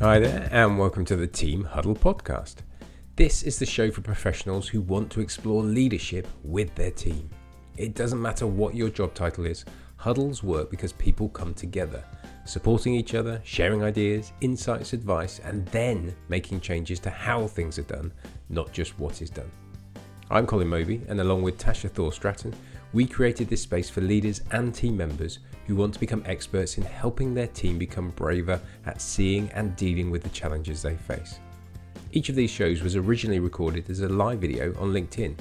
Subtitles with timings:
[0.00, 2.62] Hi there, and welcome to the Team Huddle podcast.
[3.16, 7.28] This is the show for professionals who want to explore leadership with their team.
[7.76, 9.66] It doesn't matter what your job title is,
[9.96, 12.02] huddles work because people come together,
[12.46, 17.82] supporting each other, sharing ideas, insights, advice, and then making changes to how things are
[17.82, 18.10] done,
[18.48, 19.50] not just what is done.
[20.30, 22.54] I'm Colin Moby, and along with Tasha Thor Stratton,
[22.92, 26.84] we created this space for leaders and team members who want to become experts in
[26.84, 31.38] helping their team become braver at seeing and dealing with the challenges they face.
[32.12, 35.36] Each of these shows was originally recorded as a live video on LinkedIn,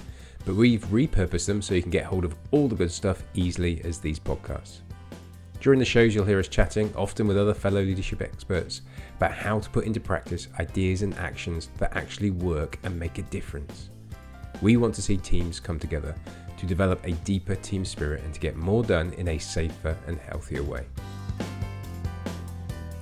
[0.46, 3.82] but we've repurposed them so you can get hold of all the good stuff easily
[3.84, 4.82] as these podcasts.
[5.60, 8.84] During the shows, you'll hear us chatting, often with other fellow leadership experts,
[9.18, 13.24] about how to put into practice ideas and actions that actually work and make a
[13.24, 13.90] difference.
[14.62, 16.16] We want to see teams come together
[16.60, 20.20] to develop a deeper team spirit and to get more done in a safer and
[20.20, 20.86] healthier way.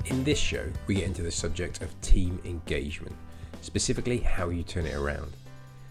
[0.05, 3.15] In this show, we get into the subject of team engagement,
[3.61, 5.33] specifically how you turn it around.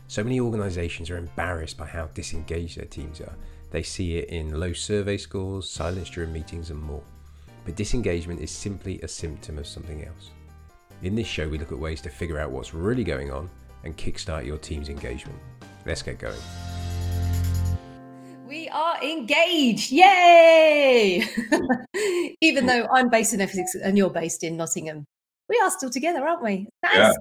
[0.08, 3.34] So many organisations are embarrassed by how disengaged their teams are.
[3.72, 7.02] They see it in low survey scores, silence during meetings, and more.
[7.64, 10.30] But disengagement is simply a symptom of something else.
[11.02, 13.50] In this show, we look at ways to figure out what's really going on
[13.82, 15.38] and kickstart your team's engagement.
[15.84, 16.40] Let's get going
[19.12, 19.90] engaged.
[19.92, 21.24] Yay!
[22.40, 25.04] Even though I'm based in Essex and you're based in Nottingham,
[25.48, 26.68] we are still together, aren't we?
[26.82, 27.12] Yeah,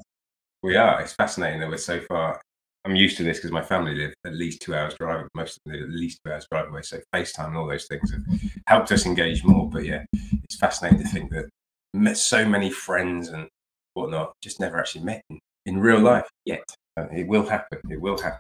[0.64, 1.02] we are.
[1.02, 2.42] It's fascinating that we're so far.
[2.86, 5.28] I'm used to this because my family live at least two hours drive.
[5.34, 6.84] Most of them live at least two hours drive away.
[6.84, 8.22] So FaceTime and all those things have
[8.68, 9.70] helped us engage more.
[9.70, 10.06] But yeah,
[10.44, 11.50] it's fascinating to think that
[11.94, 13.48] met so many friends and
[13.96, 16.64] whatnot just never actually met in, in real life yet.
[16.98, 17.80] Uh, it will happen.
[17.90, 18.40] It will happen.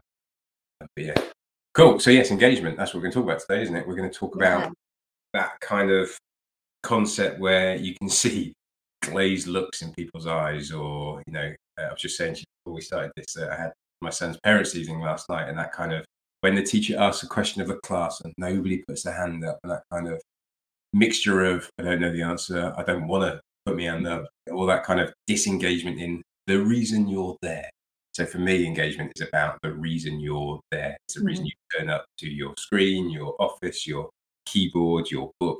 [0.79, 1.15] But yeah,
[1.75, 1.99] Cool.
[1.99, 2.77] So yes, engagement.
[2.77, 3.85] That's what we're going to talk about today, isn't it?
[3.85, 4.69] We're going to talk about yeah.
[5.33, 6.09] that kind of
[6.83, 8.53] concept where you can see
[9.01, 12.81] glazed looks in people's eyes, or you know, uh, I was just saying before we
[12.81, 16.05] started this, uh, I had my son's parents' evening last night, and that kind of
[16.39, 19.59] when the teacher asks a question of the class and nobody puts their hand up,
[19.63, 20.21] and that kind of
[20.93, 24.25] mixture of I don't know the answer, I don't want to put my hand up,
[24.49, 27.69] all that kind of disengagement in the reason you're there.
[28.15, 30.95] So for me, engagement is about the reason you're there.
[31.03, 31.27] It's the mm-hmm.
[31.27, 34.09] reason you turn up to your screen, your office, your
[34.45, 35.59] keyboard, your book,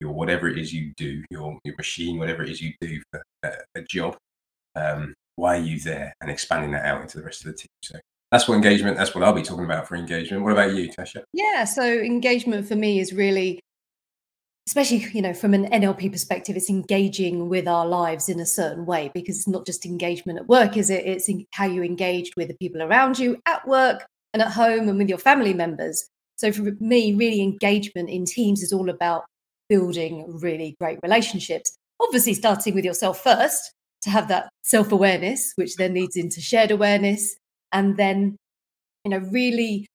[0.00, 3.22] your whatever it is you do, your your machine, whatever it is you do for
[3.42, 4.16] a, a job.
[4.76, 6.14] Um, why are you there?
[6.22, 7.68] And expanding that out into the rest of the team.
[7.82, 7.98] So
[8.32, 8.96] that's what engagement.
[8.96, 10.42] That's what I'll be talking about for engagement.
[10.42, 11.22] What about you, Tasha?
[11.34, 11.64] Yeah.
[11.64, 13.60] So engagement for me is really
[14.70, 18.86] especially you know from an nlp perspective it's engaging with our lives in a certain
[18.86, 21.04] way because it's not just engagement at work is it?
[21.04, 24.96] It's how you engage with the people around you at work and at home and
[24.96, 26.08] with your family members.
[26.36, 29.24] So for me really engagement in teams is all about
[29.68, 31.76] building really great relationships.
[32.00, 37.34] Obviously starting with yourself first to have that self-awareness which then leads into shared awareness
[37.72, 38.36] and then
[39.04, 39.88] you know really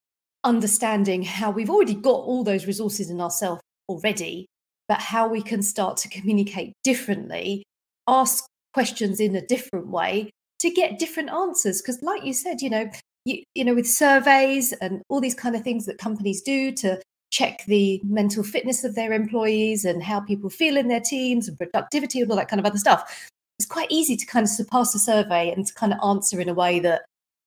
[0.44, 4.46] understanding how we've already got all those resources in ourselves already
[4.88, 7.64] but how we can start to communicate differently,
[8.06, 10.30] ask questions in a different way
[10.60, 11.82] to get different answers.
[11.82, 12.90] Because, like you said, you know,
[13.24, 17.00] you, you know, with surveys and all these kind of things that companies do to
[17.30, 21.58] check the mental fitness of their employees and how people feel in their teams and
[21.58, 23.28] productivity and all that kind of other stuff.
[23.58, 26.48] It's quite easy to kind of surpass a survey and to kind of answer in
[26.48, 27.02] a way that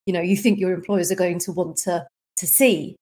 [0.06, 2.06] you know you think your employers are going to want to
[2.36, 2.96] to see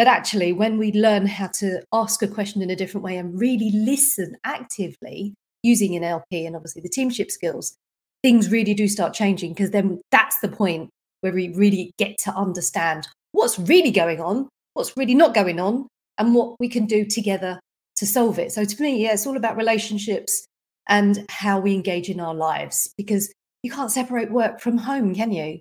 [0.00, 3.38] that actually when we learn how to ask a question in a different way and
[3.38, 7.76] really listen actively using NLP and obviously the teamship skills,
[8.22, 10.88] things really do start changing because then that's the point
[11.20, 15.86] where we really get to understand what's really going on, what's really not going on,
[16.16, 17.60] and what we can do together
[17.96, 18.52] to solve it.
[18.52, 20.46] So to me, yeah, it's all about relationships
[20.88, 23.30] and how we engage in our lives because
[23.62, 25.60] you can't separate work from home, can you?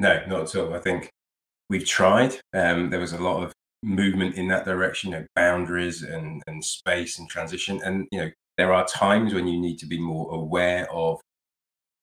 [0.00, 0.74] No, not at all.
[0.74, 1.08] I think
[1.70, 2.38] we've tried.
[2.54, 3.52] Um, there was a lot of
[3.82, 7.80] movement in that direction, you know, boundaries and, and space and transition.
[7.84, 11.20] And, you know, there are times when you need to be more aware of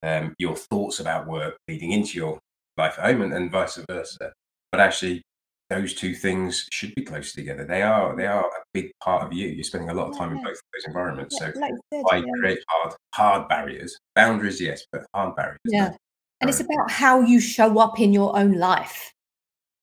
[0.02, 2.38] um, your thoughts about work leading into your
[2.76, 4.32] life at home and, and vice versa.
[4.70, 5.22] But actually,
[5.70, 7.64] those two things should be close together.
[7.64, 9.48] They are they are a big part of you.
[9.48, 10.38] You're spending a lot of time yeah.
[10.38, 11.38] in both of those environments.
[11.40, 12.24] Yeah, so like said, I yeah.
[12.38, 15.58] create hard hard barriers, boundaries, yes, but hard barriers.
[15.64, 15.92] Yeah,
[16.40, 19.11] and it's about how you show up in your own life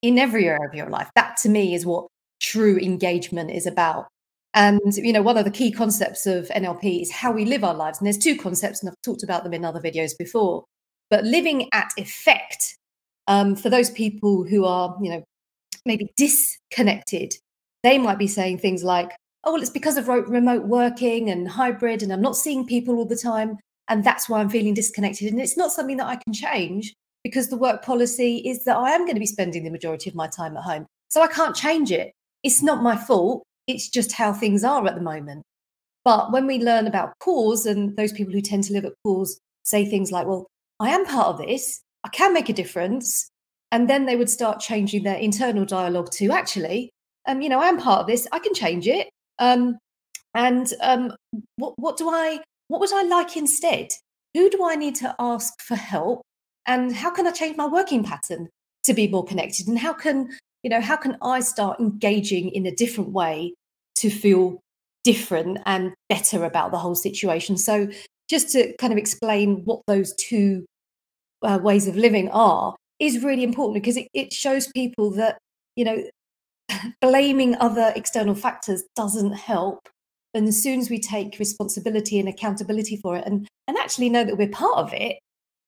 [0.01, 1.09] in every area of your life.
[1.15, 2.07] That to me is what
[2.41, 4.07] true engagement is about.
[4.53, 7.73] And you know, one of the key concepts of NLP is how we live our
[7.73, 7.99] lives.
[7.99, 10.65] And there's two concepts, and I've talked about them in other videos before.
[11.09, 12.77] But living at effect
[13.27, 15.23] um, for those people who are, you know,
[15.85, 17.33] maybe disconnected,
[17.83, 19.11] they might be saying things like,
[19.43, 23.05] "Oh, well, it's because of remote working and hybrid, and I'm not seeing people all
[23.05, 23.59] the time."
[23.89, 25.31] and that's why I'm feeling disconnected.
[25.31, 26.93] And it's not something that I can change
[27.29, 30.15] because the work policy is that I am going to be spending the majority of
[30.15, 30.87] my time at home.
[31.09, 32.11] So I can't change it.
[32.41, 33.43] It's not my fault.
[33.67, 35.43] It's just how things are at the moment.
[36.03, 39.39] But when we learn about cause, and those people who tend to live at cause
[39.61, 40.47] say things like, well,
[40.79, 43.29] I am part of this, I can make a difference.
[43.71, 46.89] And then they would start changing their internal dialogue to actually,
[47.27, 49.07] um, you know, I am part of this, I can change it.
[49.37, 49.77] Um,
[50.33, 51.13] and um,
[51.57, 52.39] what, what do I,
[52.69, 53.89] what would I like instead?
[54.33, 56.23] Who do I need to ask for help?
[56.69, 58.47] And how can I change my working pattern
[58.83, 59.67] to be more connected?
[59.67, 60.29] And how can,
[60.61, 63.55] you know, how can I start engaging in a different way
[63.95, 64.61] to feel
[65.03, 67.57] different and better about the whole situation?
[67.57, 67.89] So
[68.29, 70.63] just to kind of explain what those two
[71.41, 75.39] uh, ways of living are is really important because it, it shows people that
[75.75, 76.03] you know
[77.01, 79.87] blaming other external factors doesn't help
[80.33, 84.25] and as soon as we take responsibility and accountability for it and and actually know
[84.25, 85.17] that we're part of it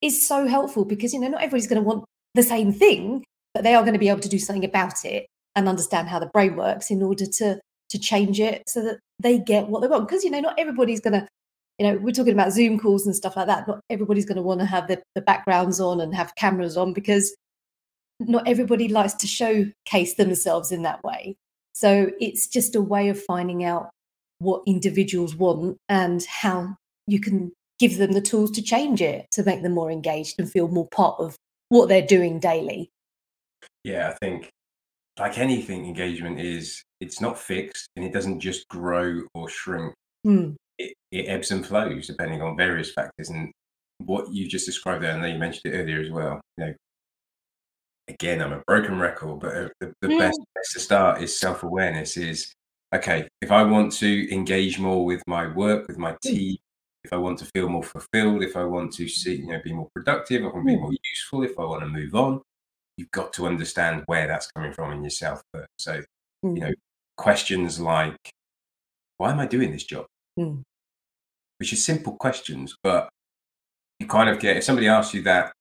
[0.01, 2.03] is so helpful because you know not everybody's going to want
[2.36, 5.27] the same thing but they are going to be able to do something about it
[5.56, 7.59] and understand how the brain works in order to
[7.89, 11.01] to change it so that they get what they want because you know not everybody's
[11.01, 11.27] going to
[11.81, 13.68] you know, we're talking about Zoom calls and stuff like that.
[13.68, 16.94] Not everybody's going to want to have the, the backgrounds on and have cameras on
[16.94, 17.36] because
[18.19, 21.38] not everybody likes to showcase themselves in that way.
[21.74, 23.89] So it's just a way of finding out
[24.38, 26.75] what individuals want and how
[27.07, 27.51] you can
[27.81, 30.88] give them the tools to change it to make them more engaged and feel more
[30.89, 31.36] part of
[31.69, 32.89] what they're doing daily.
[33.83, 34.50] Yeah, I think
[35.19, 39.94] like anything, engagement is it's not fixed and it doesn't just grow or shrink.
[40.25, 43.30] Mm it, it ebbs and flows depending on various factors.
[43.30, 43.51] And
[44.00, 46.42] what you just described there, and then you mentioned it earlier as well.
[46.57, 46.74] You know,
[48.07, 50.19] again, I'm a broken record, but uh, the, the mm.
[50.19, 52.18] best place to start is self awareness.
[52.18, 52.54] Is
[52.94, 56.19] okay if I want to engage more with my work, with my mm.
[56.22, 56.57] team.
[57.03, 59.74] If I want to feel more fulfilled, if I want to see, you know, be
[59.74, 60.81] more productive, if I want to be mm.
[60.81, 62.42] more useful, if I want to move on,
[62.98, 65.69] you've got to understand where that's coming from in yourself first.
[65.80, 66.01] So,
[66.44, 66.71] you know,
[67.18, 68.18] questions like,
[69.18, 70.06] why am I doing this job?
[70.39, 70.63] Mm
[71.62, 73.07] which is simple questions, but
[74.00, 75.54] you kind of get if somebody asks you that,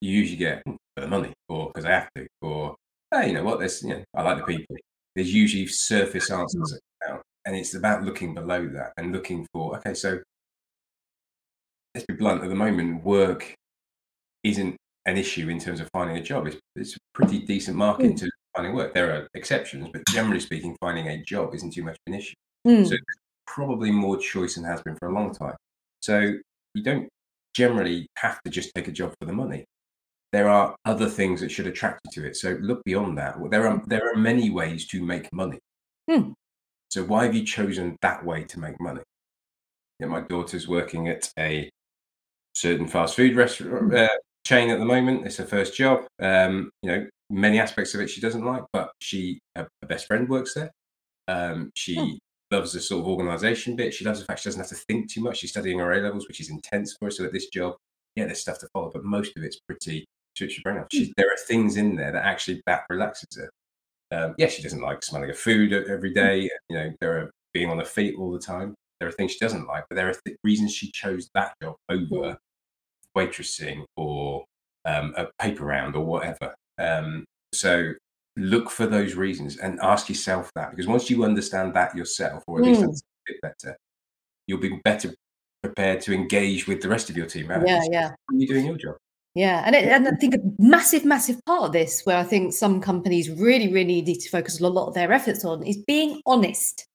[0.00, 2.74] you usually get hmm, for the money or because I have to, or
[3.10, 4.76] hey, you know what, there's you know, I like the people.
[5.14, 9.92] There's usually surface answers out, and it's about looking below that and looking for okay,
[9.92, 10.20] so
[11.94, 12.42] let's be blunt.
[12.42, 13.54] At the moment, work
[14.44, 16.46] isn't an issue in terms of finding a job.
[16.46, 18.10] It's, it's a pretty decent market mm.
[18.10, 18.94] in terms of finding work.
[18.94, 22.34] There are exceptions, but generally speaking, finding a job isn't too much of an issue.
[22.66, 22.88] Mm.
[22.88, 22.96] So
[23.46, 25.56] probably more choice than has been for a long time.
[26.00, 26.34] So
[26.74, 27.08] you don't
[27.54, 29.64] generally have to just take a job for the money.
[30.32, 32.36] There are other things that should attract you to it.
[32.36, 33.36] So look beyond that.
[33.50, 35.58] There are there are many ways to make money.
[36.10, 36.32] Hmm.
[36.90, 39.02] So why have you chosen that way to make money?
[40.00, 41.68] Yeah, my daughter's working at a
[42.54, 43.96] certain fast food restaurant hmm.
[43.96, 44.08] uh,
[44.46, 45.26] chain at the moment.
[45.26, 46.04] It's her first job.
[46.20, 50.06] Um, you know, many aspects of it she doesn't like, but she her, her best
[50.06, 50.70] friend works there.
[51.28, 52.14] Um, she hmm
[52.52, 53.94] loves the sort of organization bit.
[53.94, 55.38] She loves the fact she doesn't have to think too much.
[55.38, 57.10] She's studying her A levels, which is intense for her.
[57.10, 57.74] So at this job,
[58.14, 60.04] yeah, there's stuff to follow, but most of it's pretty
[60.36, 60.88] switch your brain off.
[60.92, 63.50] She, there are things in there that actually that relaxes her.
[64.16, 66.48] Um, yeah, she doesn't like smelling of food every hmm.
[66.68, 68.74] You know, there are being on her feet all the time.
[69.00, 71.74] There are things she doesn't like, but there are th- reasons she chose that job
[71.88, 72.36] over
[73.16, 74.44] waitressing or
[74.84, 76.54] um, a paper round or whatever.
[76.78, 77.92] Um, so
[78.36, 82.58] look for those reasons and ask yourself that because once you understand that yourself or
[82.58, 82.88] at least mm.
[82.88, 82.92] a
[83.26, 83.76] bit better
[84.46, 85.14] you'll be better
[85.62, 87.62] prepared to engage with the rest of your team right?
[87.66, 88.96] yeah yeah when you're doing your job
[89.34, 92.54] yeah and, it, and i think a massive massive part of this where i think
[92.54, 96.20] some companies really really need to focus a lot of their efforts on is being
[96.24, 96.86] honest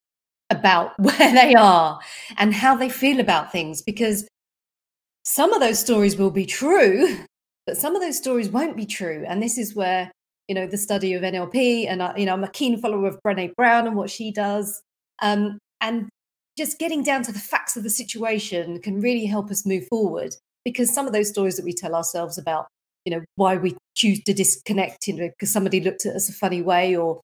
[0.50, 2.00] about where they are
[2.38, 4.28] and how they feel about things because
[5.28, 7.18] some of those stories will be true
[7.66, 10.10] but some of those stories won't be true and this is where
[10.48, 13.20] you know the study of NLP, and I, you know I'm a keen follower of
[13.26, 14.82] Brené Brown and what she does,
[15.22, 16.10] um, and
[16.58, 20.36] just getting down to the facts of the situation can really help us move forward.
[20.66, 22.68] Because some of those stories that we tell ourselves about,
[23.06, 26.34] you know, why we choose to disconnect, you know, because somebody looked at us a
[26.34, 27.22] funny way, or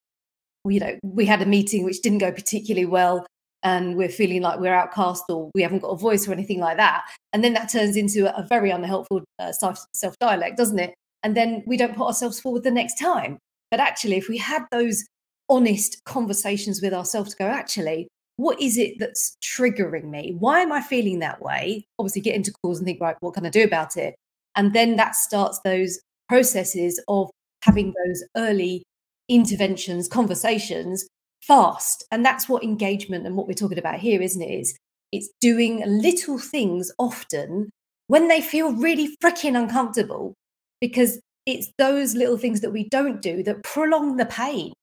[0.66, 3.26] you know, we had a meeting which didn't go particularly well,
[3.64, 6.78] and we're feeling like we're outcast or we haven't got a voice or anything like
[6.78, 7.04] that.
[7.32, 10.94] And then that turns into a very unhelpful uh, self dialect, doesn't it?
[11.24, 13.40] and then we don't put ourselves forward the next time.
[13.72, 15.06] But actually, if we had those
[15.50, 20.36] honest conversations with ourselves to go, actually, what is it that's triggering me?
[20.38, 21.86] Why am I feeling that way?
[21.98, 24.16] Obviously, get into cause and think, right, what can I do about it?
[24.56, 27.30] And then that starts those processes of
[27.64, 28.84] having those early
[29.30, 31.08] interventions, conversations
[31.48, 32.04] fast.
[32.12, 34.60] And that's what engagement and what we're talking about here, isn't it?
[34.60, 34.78] Is
[35.12, 37.70] it's doing little things often
[38.08, 40.34] when they feel really freaking uncomfortable
[40.82, 44.74] because it's those little things that we don't do that prolong the pain,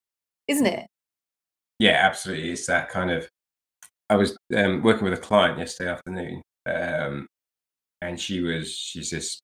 [0.46, 0.86] isn't it?
[1.78, 2.50] Yeah, absolutely.
[2.50, 3.28] It's that kind of.
[4.08, 7.26] I was um, working with a client yesterday afternoon, um,
[8.02, 9.40] and she was she's this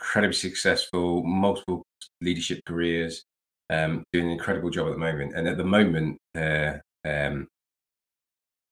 [0.00, 1.84] incredibly successful, multiple
[2.20, 3.22] leadership careers,
[3.72, 5.34] um, doing an incredible job at the moment.
[5.34, 6.74] And at the moment, uh,
[7.04, 7.48] um,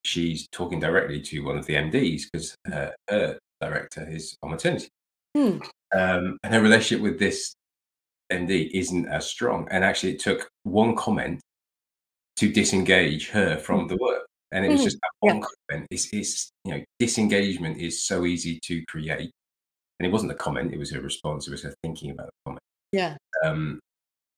[0.04, 4.88] she's talking directly to one of the MDs because uh, her director is on maternity.
[5.36, 5.58] Hmm.
[5.92, 7.54] Um, and her relationship with this
[8.30, 9.66] MD isn't as strong.
[9.70, 11.40] And actually, it took one comment
[12.36, 13.88] to disengage her from hmm.
[13.88, 14.26] the work.
[14.52, 14.84] And it was hmm.
[14.84, 15.44] just that one yeah.
[15.68, 15.86] comment.
[15.90, 19.30] It's, it's, you know, disengagement is so easy to create.
[19.98, 22.32] And it wasn't a comment, it was her response, it was her thinking about the
[22.46, 22.62] comment.
[22.90, 23.16] Yeah.
[23.44, 23.78] Um,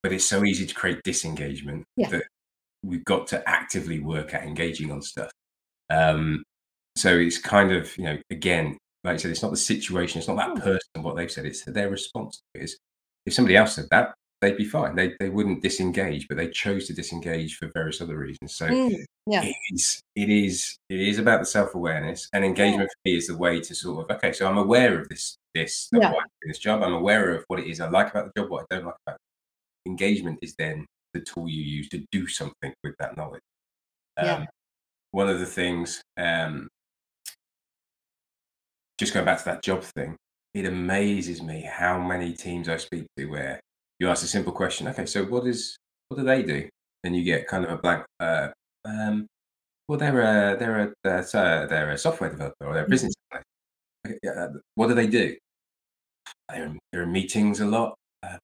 [0.02, 2.08] but it's so easy to create disengagement yeah.
[2.08, 2.24] that
[2.82, 5.30] we've got to actively work at engaging on stuff.
[5.90, 6.42] Um,
[6.96, 10.28] so it's kind of, you know, again, like I said, it's not the situation, it's
[10.28, 10.60] not that hmm.
[10.60, 12.78] person, what they've said, it's their response to it is
[13.26, 14.96] if somebody else said that, they'd be fine.
[14.96, 18.56] They, they wouldn't disengage, but they chose to disengage for various other reasons.
[18.56, 18.94] So mm,
[19.26, 19.44] yeah.
[19.44, 23.10] it is it is it is about the self awareness and engagement yeah.
[23.10, 25.88] for me is the way to sort of okay, so I'm aware of this this
[25.92, 26.12] yeah.
[26.44, 26.82] this job.
[26.82, 28.96] I'm aware of what it is I like about the job, what I don't like
[29.06, 29.18] about.
[29.86, 33.42] Engagement is then the tool you use to do something with that knowledge.
[34.16, 34.46] Um, yeah.
[35.10, 36.68] One of the things, um,
[38.98, 40.16] just going back to that job thing,
[40.54, 43.60] it amazes me how many teams I speak to where
[43.98, 45.76] you ask a simple question, okay, so what is
[46.08, 46.68] what do they do?
[47.04, 48.04] And you get kind of a blank.
[48.20, 48.48] Uh,
[48.84, 49.26] um,
[49.88, 52.90] well, they're a they're a uh, they're a software developer or they're a mm-hmm.
[52.90, 53.14] business.
[54.06, 55.36] Okay, uh, what do they do?
[56.48, 57.94] They're in, they're in meetings a lot.
[58.22, 58.36] Uh,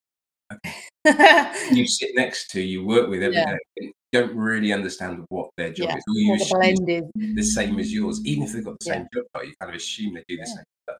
[0.52, 0.74] okay.
[1.72, 3.56] You sit next to, you work with every yeah.
[3.80, 3.92] day.
[4.12, 5.96] Don't really understand what their job yeah.
[5.96, 6.04] is.
[6.08, 9.46] Or you the, the same as yours, even if they've got the same job, but
[9.46, 10.96] you kind of assume they do the same stuff.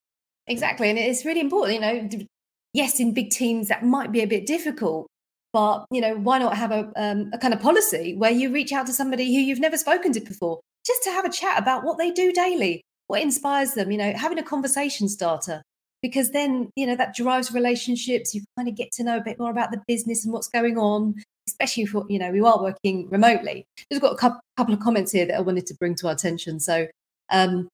[0.47, 1.75] Exactly, and it's really important.
[1.75, 2.27] You know,
[2.75, 5.07] yes, in big teams that might be a bit difficult,
[5.53, 8.73] but you know, why not have a, um, a kind of policy where you reach
[8.73, 11.85] out to somebody who you've never spoken to before, just to have a chat about
[11.85, 13.91] what they do daily, what inspires them.
[13.91, 15.63] You know, having a conversation starter
[16.03, 18.35] because then you know that drives relationships.
[18.35, 20.79] You kind of get to know a bit more about the business and what's going
[20.79, 21.15] on.
[21.47, 23.65] Especially for you know we are working remotely.
[23.91, 26.13] We've got a couple, couple of comments here that I wanted to bring to our
[26.13, 26.61] attention.
[26.61, 26.87] So,
[27.31, 27.69] um,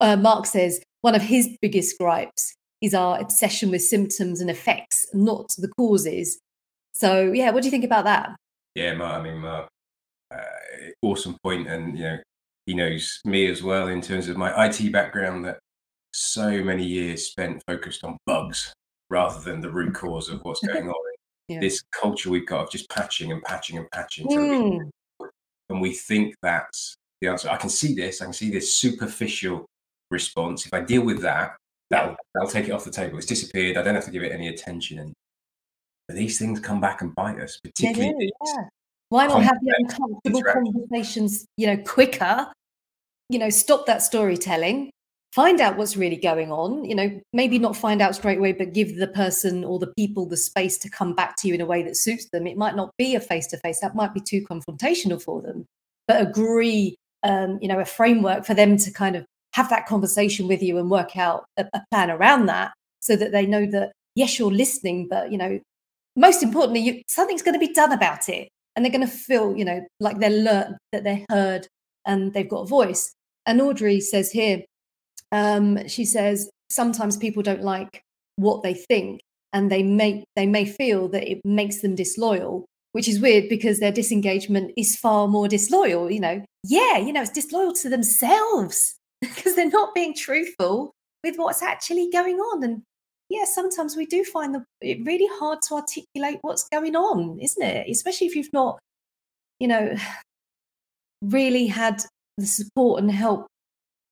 [0.00, 5.06] uh, Mark says one of his biggest gripes is our obsession with symptoms and effects,
[5.12, 6.38] not the causes.
[6.92, 8.34] So, yeah, what do you think about that?
[8.74, 9.68] Yeah, Mark, I mean, Mark,
[10.34, 10.42] uh,
[11.02, 12.18] awesome point, and you know,
[12.66, 15.44] he knows me as well in terms of my IT background.
[15.44, 15.58] That
[16.20, 18.72] so many years spent focused on bugs
[19.08, 21.12] rather than the root cause of what's going on.
[21.48, 21.60] yeah.
[21.60, 24.90] This culture we've got of just patching and patching and patching, mm.
[25.68, 27.48] and we think that's the answer.
[27.48, 28.20] I can see this.
[28.20, 29.66] I can see this superficial
[30.10, 30.66] response.
[30.66, 31.56] If I deal with that,
[31.90, 33.18] that'll, that'll take it off the table.
[33.18, 33.76] It's disappeared.
[33.76, 34.98] I don't have to give it any attention.
[34.98, 35.12] And
[36.08, 38.32] but these things come back and bite us, particularly.
[38.44, 38.62] Yeah, yeah.
[39.10, 42.46] Why not have the uncomfortable conversations, you know, quicker?
[43.28, 44.90] You know, stop that storytelling,
[45.32, 46.84] find out what's really going on.
[46.84, 50.26] You know, maybe not find out straight away, but give the person or the people
[50.26, 52.46] the space to come back to you in a way that suits them.
[52.46, 55.66] It might not be a face to face, that might be too confrontational for them,
[56.08, 60.46] but agree, um, you know, a framework for them to kind of have that conversation
[60.46, 63.92] with you and work out a, a plan around that so that they know that
[64.14, 65.58] yes you're listening but you know
[66.16, 69.56] most importantly you, something's going to be done about it and they're going to feel
[69.56, 71.66] you know like they're learned that they're heard
[72.06, 73.12] and they've got a voice
[73.46, 74.62] and audrey says here
[75.32, 78.02] um, she says sometimes people don't like
[78.36, 79.20] what they think
[79.52, 83.78] and they may they may feel that it makes them disloyal which is weird because
[83.78, 88.96] their disengagement is far more disloyal you know yeah you know it's disloyal to themselves
[89.20, 92.64] because they're not being truthful with what's actually going on.
[92.64, 92.82] And
[93.28, 97.62] yeah, sometimes we do find the, it really hard to articulate what's going on, isn't
[97.62, 97.88] it?
[97.90, 98.78] Especially if you've not,
[99.58, 99.94] you know,
[101.22, 102.02] really had
[102.38, 103.46] the support and help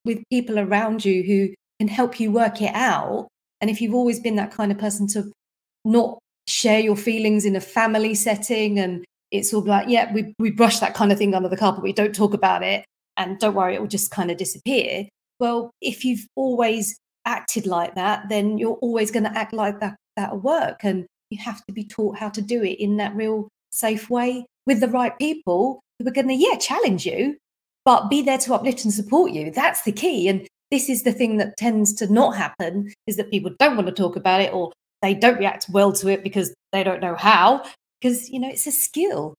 [0.09, 3.29] with people around you who can help you work it out.
[3.61, 5.31] And if you've always been that kind of person to
[5.85, 10.51] not share your feelings in a family setting and it's all like, yeah, we, we
[10.51, 12.85] brush that kind of thing under the carpet, we don't talk about it
[13.17, 15.07] and don't worry, it will just kind of disappear.
[15.39, 19.97] Well, if you've always acted like that, then you're always going to act like that,
[20.17, 20.81] that at work.
[20.83, 24.47] And you have to be taught how to do it in that real safe way
[24.67, 27.37] with the right people who are going to, yeah, challenge you,
[27.89, 29.51] but be there to uplift and support you.
[29.51, 30.29] That's the key.
[30.29, 33.87] And this is the thing that tends to not happen is that people don't want
[33.87, 37.15] to talk about it or they don't react well to it because they don't know
[37.15, 37.65] how
[37.99, 39.33] because you know it's a skill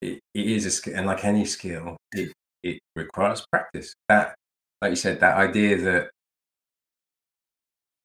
[0.00, 2.32] it, it is a skill and like any skill it
[2.62, 3.92] it requires practice.
[4.08, 4.34] That,
[4.80, 6.08] like you said, that idea that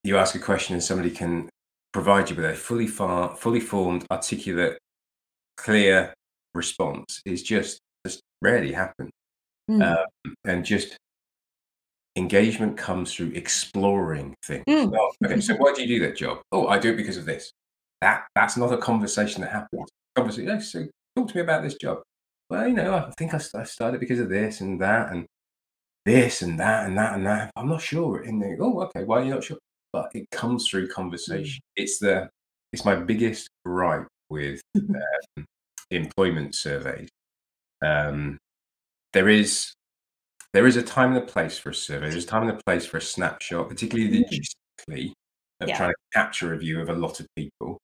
[0.02, 1.48] you ask a question and somebody can
[1.94, 4.76] provide you with a fully far, fully formed, articulate,
[5.56, 6.12] clear
[6.52, 9.08] response is just just rarely happen.
[9.70, 9.96] Mm.
[9.96, 10.96] Um, and just
[12.16, 14.64] engagement comes through exploring things.
[14.68, 14.92] Mm.
[14.96, 16.40] Oh, okay, so why do you do that job?
[16.52, 17.50] Oh, I do it because of this.
[18.00, 20.38] That that's not a conversation that happens.
[20.38, 22.02] "Yeah, so talk to me about this job.
[22.50, 25.26] Well, you know, I think I, I started because of this and that and
[26.04, 27.50] this and that and that and that.
[27.56, 28.20] I'm not sure.
[28.22, 29.58] And they, oh, okay, why are you not sure?
[29.92, 31.62] But it comes through conversation.
[31.76, 32.28] It's the
[32.72, 35.44] it's my biggest gripe with um,
[35.90, 37.08] employment surveys.
[37.82, 38.38] Um,
[39.14, 39.72] there is
[40.52, 42.10] there is a time and a place for a survey.
[42.10, 44.24] There's a time and a place for a snapshot, particularly Mm.
[44.28, 45.12] logistically,
[45.60, 45.76] of Yeah.
[45.76, 47.80] trying to capture a view of a lot of people.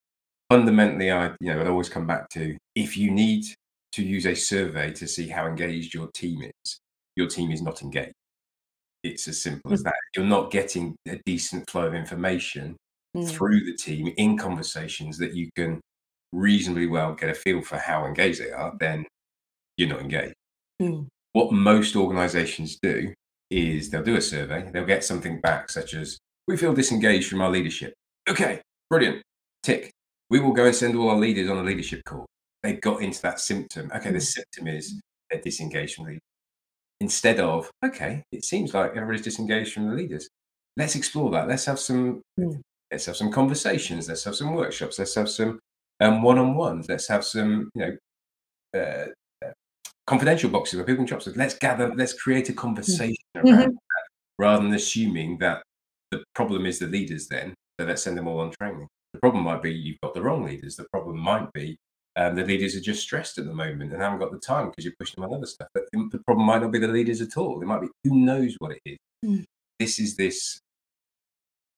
[0.51, 3.45] Fundamentally, I you know I'd always come back to if you need
[3.93, 6.79] to use a survey to see how engaged your team is,
[7.17, 8.15] your team is not engaged.
[9.03, 9.85] It's as simple as Mm.
[9.85, 9.95] that.
[10.15, 12.77] You're not getting a decent flow of information
[13.17, 13.29] Mm.
[13.33, 15.81] through the team in conversations that you can
[16.33, 19.05] reasonably well get a feel for how engaged they are, then
[19.77, 20.35] you're not engaged.
[20.81, 21.09] Mm.
[21.33, 23.13] What most organizations do
[23.51, 26.19] is they'll do a survey, they'll get something back, such as,
[26.49, 27.95] We feel disengaged from our leadership.
[28.29, 29.23] Okay, brilliant.
[29.63, 29.93] Tick.
[30.31, 32.27] We will go and send all our leaders on a leadership call.
[32.63, 33.91] They got into that symptom.
[33.95, 34.23] Okay, the Mm.
[34.23, 36.21] symptom is they're disengaged from leaders.
[37.01, 40.29] Instead of, okay, it seems like everybody's disengaged from the leaders.
[40.77, 41.49] Let's explore that.
[41.49, 42.61] Let's have some Mm.
[42.91, 44.09] let's have some conversations.
[44.09, 44.99] Let's have some workshops.
[44.99, 45.61] Let's have some
[46.01, 46.89] um, one-on-ones.
[46.89, 47.83] Let's have some, you
[48.75, 49.07] know, uh,
[50.11, 51.37] confidential boxes where people can stuff.
[51.37, 51.95] Let's gather.
[51.95, 53.65] Let's create a conversation around Mhm.
[53.67, 54.05] that,
[54.41, 55.63] rather than assuming that
[56.11, 57.29] the problem is the leaders.
[57.29, 58.89] Then, so let's send them all on training.
[59.15, 60.75] The problem might be you've got the wrong leaders.
[60.75, 61.77] The problem might be
[62.17, 64.85] um, the leaders are just stressed at the moment and haven't got the time because
[64.85, 65.69] you're pushing them on other stuff.
[65.75, 67.63] But the problem might not be the leaders at all.
[67.63, 68.99] It might be who knows what it is.
[69.25, 69.45] Mm.
[69.79, 70.59] This is this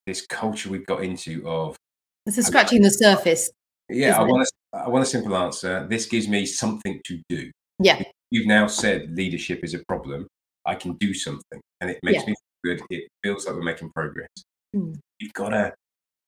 [0.07, 1.77] this culture we've got into of
[2.25, 3.51] It's a scratching the surface.
[3.91, 5.87] yeah, I want a, I want a simple answer.
[5.87, 7.51] This gives me something to do.
[7.79, 8.03] Yeah.
[8.33, 10.27] You've now said leadership is a problem.
[10.65, 12.31] I can do something, and it makes Yeah.
[12.31, 12.87] me feel good.
[12.89, 14.29] It feels like we're making progress.
[14.75, 14.99] Mm.
[15.19, 15.75] You've got to,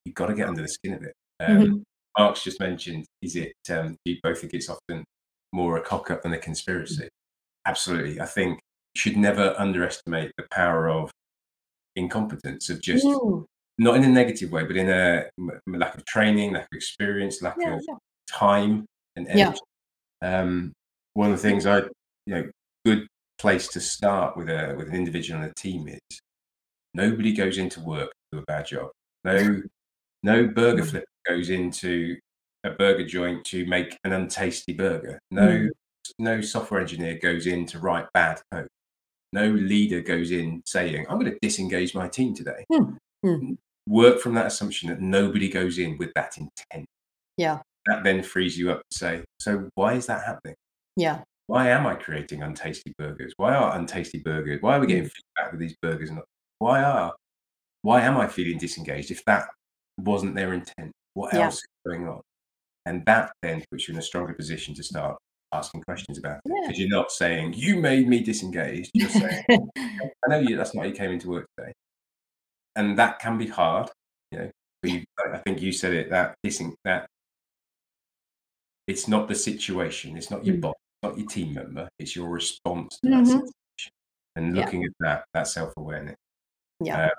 [0.05, 1.14] you've got to get under the skin of it.
[1.40, 1.83] Um, Mhm.
[2.19, 3.07] Mark's just mentioned.
[3.23, 3.55] Is it?
[3.71, 5.03] Um, do you both think it's often
[5.55, 6.43] more a cock up than a Mm.
[6.43, 7.09] conspiracy?
[7.64, 8.21] Absolutely.
[8.21, 8.61] I think
[8.95, 11.11] you should never underestimate the power of
[11.97, 13.47] incompetence of just Mm.
[13.79, 17.40] not in a negative way, but in a m- lack of training, lack of experience,
[17.40, 17.97] lack Yeah, of yeah.
[18.29, 18.85] time
[19.17, 19.33] and Yeah.
[19.47, 19.61] energy.
[20.21, 20.73] Um,
[21.14, 21.79] one of the things I,
[22.27, 22.50] you know,
[22.85, 23.07] good
[23.38, 26.00] place to start with a with an individual and a team is
[26.94, 28.90] nobody goes into work to do a bad job.
[29.24, 29.62] No,
[30.22, 30.90] no burger Mm.
[30.90, 32.16] flip goes into
[32.64, 35.18] a burger joint to make an untasty burger.
[35.31, 35.68] No, Mm.
[36.18, 38.68] no software engineer goes in to write bad code.
[39.33, 42.98] No leader goes in saying, "I'm going to disengage my team today." Mm.
[43.24, 43.59] Mm.
[43.88, 46.87] Work from that assumption that nobody goes in with that intent
[47.37, 47.62] Yeah.
[47.87, 50.55] that then frees you up to say, so why is that happening?
[50.97, 51.23] Yeah.
[51.47, 53.33] Why am I creating untasty burgers?
[53.37, 54.63] Why are untasty burgers?
[54.63, 56.11] Why are we getting feedback with these burgers?
[56.11, 56.21] And
[56.59, 57.13] why are
[57.83, 59.49] why am I feeling disengaged if that
[59.99, 60.93] wasn't their intent?
[61.15, 61.41] What Yeah.
[61.47, 62.23] else is going on?
[62.87, 65.19] And that then puts you in a stronger position to start
[65.53, 66.43] asking questions about it.
[66.47, 66.55] Yeah.
[66.63, 68.91] Because you're not saying, you made me disengaged.
[68.95, 69.45] You're saying,
[69.77, 71.73] I know you that's not how you came into work today.
[72.77, 73.91] And that can be hard,
[74.33, 74.51] you know.
[74.83, 77.07] But you, I I think you said it that dissing that
[78.87, 80.61] it's not the situation, it's not your Mm.
[80.63, 83.27] boss, not your team member, it's your response to that Mhm.
[83.27, 83.93] situation.
[84.37, 84.64] And Yeah.
[84.64, 86.17] looking at that, that self-awareness.
[86.81, 87.07] Yeah.
[87.07, 87.11] Uh,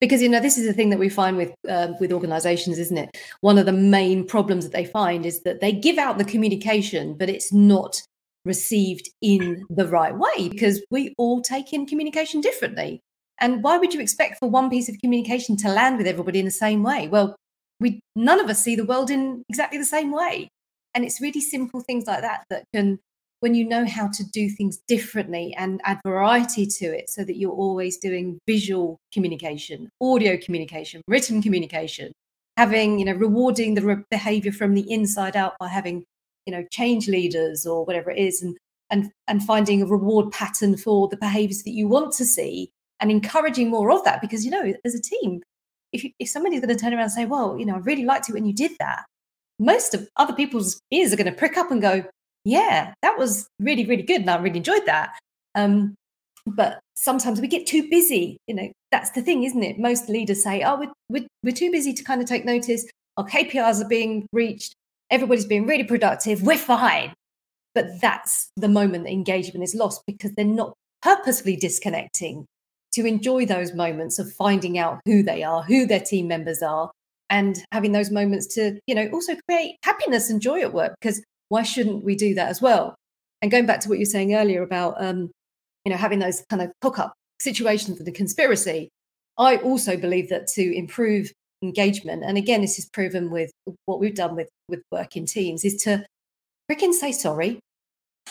[0.00, 2.96] because you know this is the thing that we find with uh, with organizations isn't
[2.96, 3.10] it
[3.42, 7.14] one of the main problems that they find is that they give out the communication
[7.18, 8.00] but it's not
[8.46, 12.98] received in the right way because we all take in communication differently
[13.42, 16.46] and why would you expect for one piece of communication to land with everybody in
[16.46, 17.36] the same way well
[17.80, 20.48] we none of us see the world in exactly the same way
[20.94, 22.98] and it's really simple things like that that can
[23.40, 27.36] when you know how to do things differently and add variety to it so that
[27.36, 32.12] you're always doing visual communication audio communication written communication
[32.56, 36.04] having you know rewarding the re- behavior from the inside out by having
[36.46, 38.56] you know change leaders or whatever it is and
[38.90, 43.10] and and finding a reward pattern for the behaviors that you want to see and
[43.10, 45.40] encouraging more of that because you know as a team
[45.92, 48.28] if if somebody's going to turn around and say well you know i really liked
[48.28, 49.04] it when you did that
[49.60, 52.04] most of other people's ears are going to prick up and go
[52.44, 54.22] yeah, that was really, really good.
[54.22, 55.18] And I really enjoyed that.
[55.54, 55.94] Um,
[56.46, 58.38] but sometimes we get too busy.
[58.46, 59.78] You know, that's the thing, isn't it?
[59.78, 62.86] Most leaders say, oh, we're, we're, we're too busy to kind of take notice.
[63.16, 64.74] Our KPIs are being reached.
[65.10, 66.42] Everybody's being really productive.
[66.42, 67.12] We're fine.
[67.74, 72.46] But that's the moment that engagement is lost because they're not purposefully disconnecting
[72.92, 76.90] to enjoy those moments of finding out who they are, who their team members are,
[77.30, 80.94] and having those moments to, you know, also create happiness and joy at work.
[81.00, 82.94] Because why shouldn't we do that as well?
[83.42, 85.30] And going back to what you were saying earlier about, um,
[85.84, 88.90] you know, having those kind of hook up situations of the conspiracy,
[89.38, 93.50] I also believe that to improve engagement, and again, this is proven with
[93.86, 96.04] what we've done with with working teams, is to
[96.70, 97.58] freaking say sorry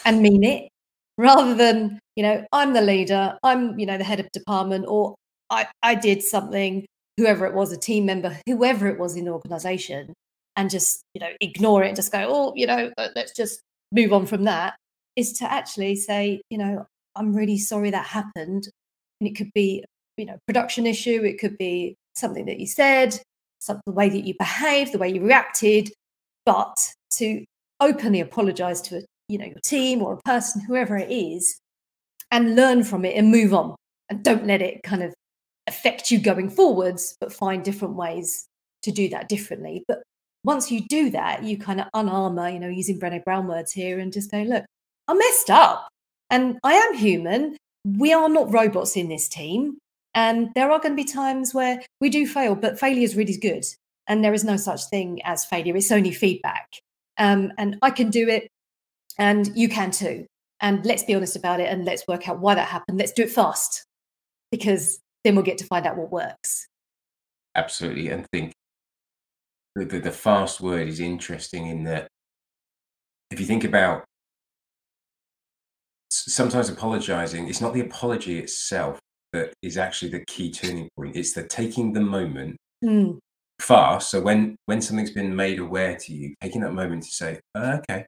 [0.05, 0.69] and mean it
[1.17, 5.15] rather than you know i'm the leader i'm you know the head of department or
[5.49, 6.85] i i did something
[7.19, 10.13] whoever it was a team member whoever it was in the organization
[10.55, 13.62] and just you know ignore it and just go oh you know uh, let's just
[13.91, 14.75] move on from that
[15.17, 18.67] is to actually say you know i'm really sorry that happened.
[19.19, 19.84] And it could be
[20.15, 23.19] you know production issue it could be something that you said
[23.60, 25.91] some, the way that you behaved the way you reacted
[26.45, 26.77] but
[27.17, 27.43] to
[27.82, 31.60] openly apologize to a you know your team or a person whoever it is
[32.32, 33.75] and learn from it and move on
[34.10, 35.13] and don't let it kind of
[35.69, 38.47] affect you going forwards but find different ways
[38.84, 40.01] to do that differently but
[40.43, 43.99] once you do that you kind of unarmor you know using Brené Brown words here
[43.99, 44.65] and just go look
[45.08, 45.88] I messed up
[46.29, 49.77] and I am human we are not robots in this team
[50.15, 53.38] and there are going to be times where we do fail but failure is really
[53.38, 53.63] good
[54.08, 56.67] and there is no such thing as failure it's only feedback
[57.19, 58.49] um, and I can do it
[59.19, 60.25] and you can too.
[60.62, 62.97] And let's be honest about it and let's work out why that happened.
[62.97, 63.86] Let's do it fast
[64.51, 66.67] because then we'll get to find out what works.
[67.55, 68.10] Absolutely.
[68.10, 68.53] And think
[69.75, 72.08] the, the, the fast word is interesting in that
[73.32, 74.05] if you think about
[76.12, 78.99] sometimes apologizing, it's not the apology itself
[79.34, 81.15] that is actually the key turning point.
[81.15, 83.17] It's the taking the moment mm.
[83.62, 84.10] fast.
[84.10, 87.79] So when when something's been made aware to you, taking that moment to say, oh,
[87.79, 88.05] "Okay,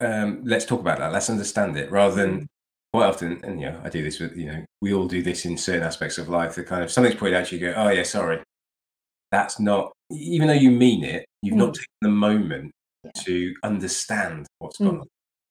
[0.00, 1.12] um, let's talk about that.
[1.12, 2.46] Let's understand it rather than mm.
[2.92, 3.40] Quite often.
[3.44, 5.82] And you know, I do this with you know, we all do this in certain
[5.82, 6.54] aspects of life.
[6.54, 8.42] That kind of something's pointed out, you go, "Oh yeah, sorry."
[9.32, 11.26] That's not even though you mean it.
[11.42, 11.58] You've mm.
[11.58, 12.72] not taken the moment
[13.04, 13.10] yeah.
[13.24, 14.86] to understand what's mm.
[14.86, 15.06] gone on.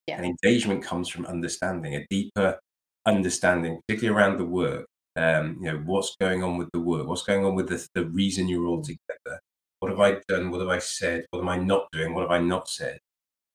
[0.07, 0.17] Yeah.
[0.17, 2.59] And engagement comes from understanding a deeper
[3.05, 4.85] understanding, particularly around the work.
[5.17, 7.07] Um, you know, what's going on with the work?
[7.07, 9.39] What's going on with the, the reason you're all together?
[9.79, 10.51] What have I done?
[10.51, 11.25] What have I said?
[11.31, 12.13] What am I not doing?
[12.13, 12.99] What have I not said?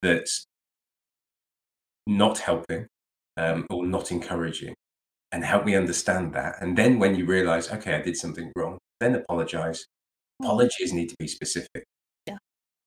[0.03, 0.47] That's
[2.07, 2.87] not helping
[3.41, 4.75] um, or not encouraging
[5.33, 6.57] and help me understand that.
[6.61, 9.87] And then when you realize, okay, I did something wrong, then apologize.
[10.43, 10.47] Mm.
[10.47, 11.85] Apologies need to be specific.
[12.27, 12.37] Yeah.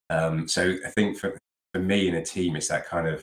[0.10, 1.38] Um, so I think for,
[1.74, 3.22] for me in a team, it's that kind of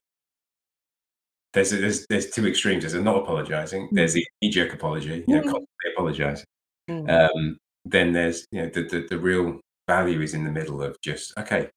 [1.53, 2.83] there's there's there's two extremes.
[2.83, 3.87] There's a not apologizing.
[3.89, 3.91] Mm.
[3.93, 5.51] There's the knee jerk apology, you know, mm.
[5.51, 6.47] constantly apologizing.
[6.89, 7.11] Mm.
[7.11, 10.97] Um, then there's you know the, the the real value is in the middle of
[11.03, 11.69] just okay,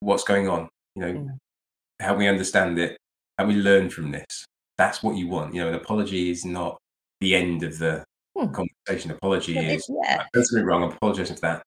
[0.00, 0.68] what's going on?
[0.94, 1.36] You know, mm.
[2.00, 2.96] help me understand it
[3.40, 4.44] and we learn from this.
[4.76, 5.54] That's what you want.
[5.54, 6.78] You know, an apology is not
[7.20, 8.04] the end of the
[8.38, 8.52] hmm.
[8.52, 9.10] conversation.
[9.10, 10.22] Apology yeah, is yeah.
[10.22, 10.84] I did something wrong.
[10.84, 11.62] I'm apologizing for that.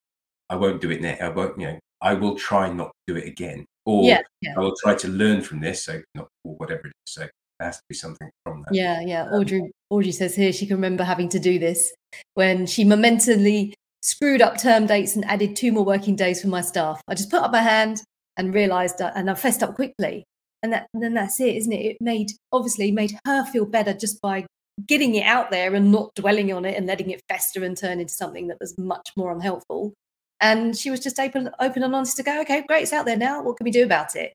[0.49, 1.21] I won't do it next.
[1.21, 1.59] I won't.
[1.59, 4.21] You know, I will try not to do it again, or yeah.
[4.55, 5.83] I will try to learn from this.
[5.83, 7.13] So not or whatever it is.
[7.13, 8.75] So there has to be something from that.
[8.75, 9.23] Yeah, yeah.
[9.23, 11.91] Um, Audrey, Audrey says here she can remember having to do this
[12.35, 16.61] when she momentally screwed up term dates and added two more working days for my
[16.61, 17.01] staff.
[17.07, 18.01] I just put up my hand
[18.37, 20.23] and realized, and I fessed up quickly
[20.63, 21.85] and that then that's it isn't it?
[21.85, 24.45] It made obviously made her feel better just by
[24.87, 27.99] getting it out there and not dwelling on it and letting it fester and turn
[27.99, 29.93] into something that was much more unhelpful.
[30.41, 33.17] And she was just open open and honest to go okay great it's out there
[33.17, 33.43] now.
[33.43, 34.33] What can we do about it?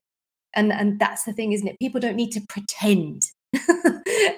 [0.53, 1.79] And and that's the thing isn't it?
[1.79, 3.23] People don't need to pretend.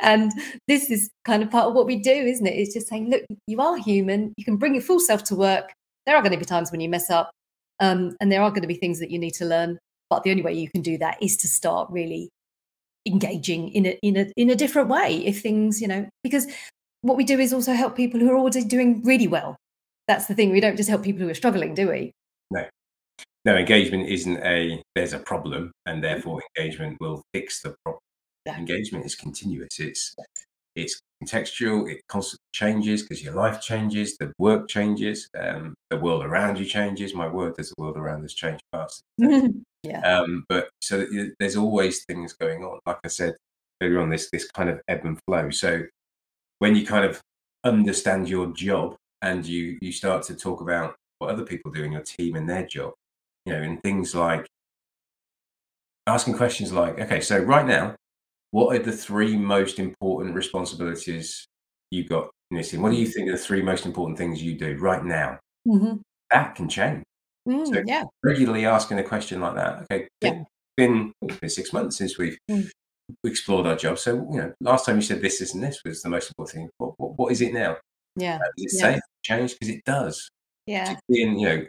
[0.01, 0.31] And
[0.67, 2.55] this is kind of part of what we do isn't it?
[2.55, 4.33] It's just saying look you are human.
[4.37, 5.73] You can bring your full self to work.
[6.05, 7.31] There are going to be times when you mess up
[7.79, 9.77] um, and there are going to be things that you need to learn
[10.11, 12.29] but the only way you can do that is to start really
[13.07, 15.25] engaging in a in a in a different way.
[15.25, 16.45] If things, you know, because
[17.01, 19.55] what we do is also help people who are already doing really well.
[20.07, 20.51] That's the thing.
[20.51, 22.11] We don't just help people who are struggling, do we?
[22.51, 22.65] No.
[23.45, 26.01] No, engagement isn't a there's a problem and mm-hmm.
[26.01, 28.01] therefore engagement will fix the problem.
[28.45, 28.57] Yeah.
[28.57, 29.79] Engagement is continuous.
[29.79, 30.13] It's
[30.75, 36.23] it's contextual, it constantly changes because your life changes, the work changes, um, the world
[36.23, 37.13] around you changes.
[37.13, 39.03] My word, there's a world around us change fast.
[39.83, 40.01] yeah.
[40.01, 41.05] Um, but so
[41.39, 42.79] there's always things going on.
[42.85, 43.35] Like I said
[43.81, 45.49] earlier on, this this kind of ebb and flow.
[45.49, 45.83] So
[46.59, 47.21] when you kind of
[47.63, 51.91] understand your job and you you start to talk about what other people do in
[51.91, 52.93] your team and their job,
[53.45, 54.47] you know, and things like
[56.07, 57.95] asking questions like, okay, so right now,
[58.51, 61.45] what are the three most important responsibilities
[61.89, 62.81] you got in this team?
[62.81, 65.39] What do you think are the three most important things you do right now?
[65.67, 65.97] Mm-hmm.
[66.31, 67.03] That can change.
[67.47, 68.03] Mm, so yeah.
[68.23, 69.83] regularly asking a question like that.
[69.83, 70.43] Okay, yeah.
[70.77, 72.69] been, been six months since we've mm.
[73.23, 73.97] explored our job.
[73.97, 76.55] So, you know, last time you said this, this, and this was the most important
[76.55, 76.69] thing.
[76.77, 77.77] What, what, what is it now?
[78.15, 78.35] Yeah.
[78.35, 78.93] Uh, is it yeah.
[78.93, 79.01] safe?
[79.23, 79.51] Change?
[79.53, 80.29] Because it does.
[80.67, 80.95] Yeah.
[81.09, 81.65] And, you know,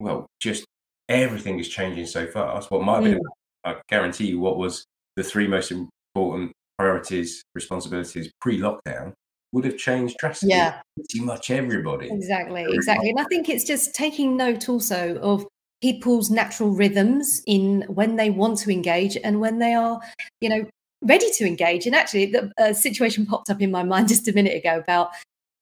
[0.00, 0.64] well, just
[1.08, 2.70] everything is changing so fast.
[2.70, 3.20] What might have been,
[3.64, 3.76] Mm.
[3.76, 5.70] I guarantee you, what was the three most
[6.14, 9.12] important priorities, responsibilities pre lockdown
[9.52, 10.54] would have changed drastically.
[10.54, 10.80] Yeah.
[10.96, 12.08] Pretty much everybody.
[12.10, 13.10] Exactly, exactly.
[13.10, 15.46] And I think it's just taking note also of
[15.82, 20.00] people's natural rhythms in when they want to engage and when they are,
[20.40, 20.64] you know,
[21.02, 21.86] ready to engage.
[21.86, 25.10] And actually, the uh, situation popped up in my mind just a minute ago about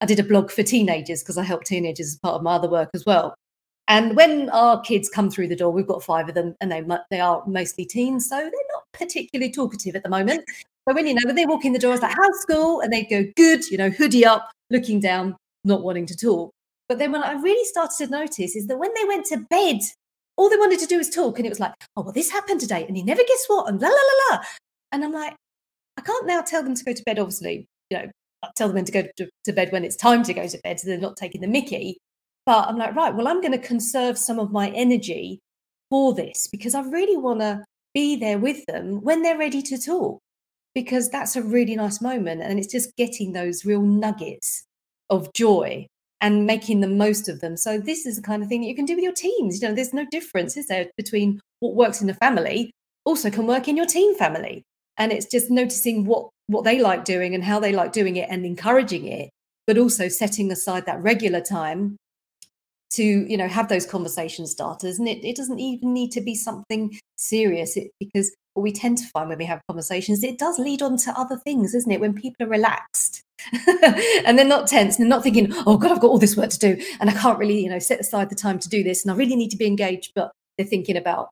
[0.01, 2.71] I did a blog for teenagers because I help teenagers as part of my other
[2.71, 3.35] work as well.
[3.91, 6.81] And when our kids come through the door, we've got five of them, and they
[7.11, 10.45] they are mostly teens, so they're not particularly talkative at the moment.
[10.87, 12.93] But when you know when they walk in the door, it's like how's school, and
[12.93, 16.53] they go good, you know, hoodie up, looking down, not wanting to talk.
[16.89, 19.81] But then when I really started to notice is that when they went to bed,
[20.37, 22.61] all they wanted to do was talk, and it was like, oh well, this happened
[22.61, 24.43] today, and you never guess what, and la la la la.
[24.93, 25.35] And I'm like,
[25.97, 27.19] I can't now tell them to go to bed.
[27.19, 28.09] Obviously, you know,
[28.45, 30.79] I tell them to go to, to bed when it's time to go to bed,
[30.79, 31.99] so they're not taking the Mickey.
[32.47, 35.41] But I'm like, right, well, I'm going to conserve some of my energy
[35.91, 39.79] for this because I really want to be there with them when they're ready to
[39.79, 40.21] talk
[40.75, 42.43] because that's a really nice moment.
[42.43, 44.65] And it's just getting those real nuggets
[45.11, 45.87] of joy
[46.21, 47.57] and making the most of them.
[47.57, 49.61] So, this is the kind of thing that you can do with your teams.
[49.61, 52.71] You know, there's no difference, is there, between what works in a family
[53.05, 54.63] also can work in your team family.
[54.99, 58.29] And it's just noticing what what they like doing and how they like doing it
[58.29, 59.31] and encouraging it,
[59.67, 61.97] but also setting aside that regular time
[62.91, 66.35] to you know have those conversation starters and it, it doesn't even need to be
[66.35, 70.59] something serious it, because what we tend to find when we have conversations it does
[70.59, 72.01] lead on to other things isn't it?
[72.01, 73.23] When people are relaxed
[74.27, 76.51] and they're not tense and they're not thinking oh god i've got all this work
[76.51, 79.03] to do and i can't really you know set aside the time to do this
[79.03, 81.29] and i really need to be engaged but they're thinking about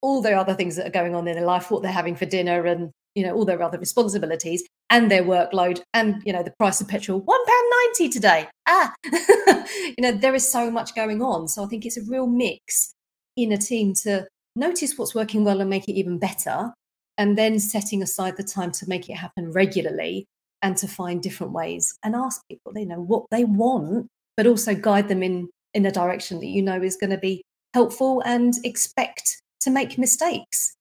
[0.00, 2.26] all the other things that are going on in their life what they're having for
[2.26, 6.54] dinner and you know all their other responsibilities and their workload and you know the
[6.58, 8.48] price of petrol one pound 90 today.
[8.66, 11.48] Ah you know there is so much going on.
[11.48, 12.94] So i think it's a real mix
[13.36, 16.72] in a team to notice what's working well and make it even better
[17.16, 20.26] and then setting aside the time to make it happen regularly
[20.62, 24.74] and to find different ways and ask people you know what they want but also
[24.74, 27.42] guide them in in a direction that you know is going to be
[27.74, 30.74] helpful and expect to make mistakes.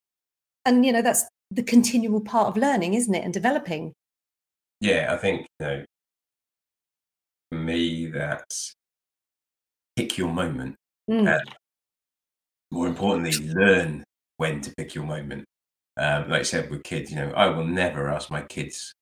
[0.66, 3.94] And you know that's the continual part of learning isn't it and developing
[4.82, 5.86] Yeah, I think, you know,
[7.52, 8.52] for me, that
[9.96, 10.76] pick your moment.
[11.10, 11.50] Mm, And
[12.72, 14.04] more importantly, learn
[14.38, 15.46] when to pick your moment.
[15.98, 18.94] Um, like I said with kids, you know, I will never ask my kids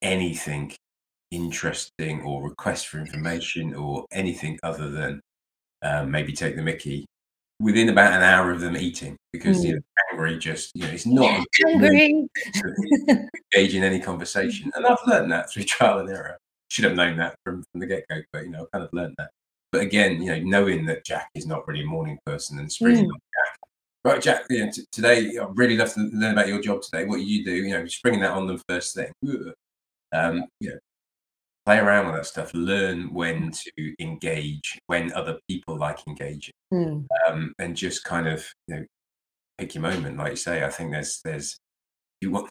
[0.00, 0.72] anything
[1.30, 5.20] interesting or request for information or anything other than
[5.82, 7.04] um, maybe take the Mickey
[7.60, 11.06] within about an hour of them eating because you know, angry just you know it's
[11.06, 14.70] not a good mood hungry to engage in any conversation.
[14.76, 16.38] And I've learned that through trial and error.
[16.68, 18.92] Should have known that from, from the get go, but you know, I kind of
[18.92, 19.30] learned that.
[19.72, 23.06] But again, you know, knowing that Jack is not really a morning person and springing
[23.06, 23.08] Mm.
[23.08, 23.58] not Jack.
[24.02, 27.04] Right, Jack, you know, t- today I'd really love to learn about your job today.
[27.04, 29.12] What you do, you know, just bringing that on them first thing.
[30.12, 30.78] Um, you know,
[31.66, 32.54] play around with that stuff.
[32.54, 38.46] Learn when to engage, when other people like engaging Mm, um, and just kind of
[38.68, 38.84] you know
[39.60, 40.16] pick your moment.
[40.16, 41.56] Like you say, I think there's there's
[42.20, 42.48] you want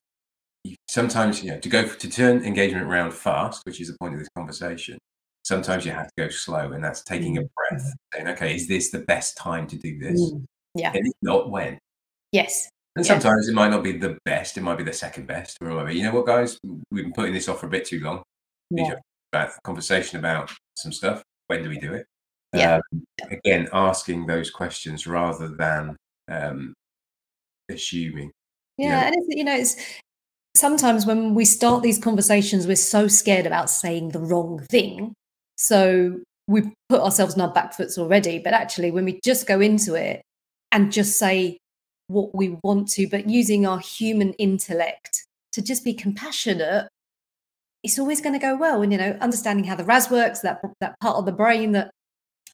[0.63, 4.13] you, sometimes you know to go to turn engagement around fast, which is the point
[4.13, 4.97] of this conversation.
[5.43, 8.91] Sometimes you have to go slow, and that's taking a breath, saying, "Okay, is this
[8.91, 10.21] the best time to do this?
[10.21, 10.43] mm.
[10.75, 11.79] yeah And if not, when?"
[12.31, 13.13] yes And Yeah.
[13.13, 15.57] sometimes it might not be the best; it might be the second best.
[15.61, 15.91] Or whatever.
[15.91, 16.59] you know what, guys,
[16.91, 18.23] we've been putting this off for a bit too long.
[18.71, 18.95] Yeah.
[19.33, 21.23] about conversation about some stuff.
[21.47, 22.05] When do we do it?
[22.53, 22.79] Yeah.
[22.93, 25.95] Um, again, asking those questions rather than
[26.29, 26.73] um,
[27.69, 28.31] assuming.
[28.77, 29.07] Yeah, Yeah.
[29.07, 29.75] and it's, you know, it's
[30.55, 35.13] sometimes when we start these conversations, we're so scared about saying the wrong thing,
[35.57, 38.39] so we put ourselves on our back foots already.
[38.39, 40.21] But actually, when we just go into it
[40.71, 41.57] and just say
[42.07, 46.87] what we want to, but using our human intellect to just be compassionate,
[47.83, 48.81] it's always going to go well.
[48.81, 51.91] And you know, understanding how the RAS works, that that part of the brain that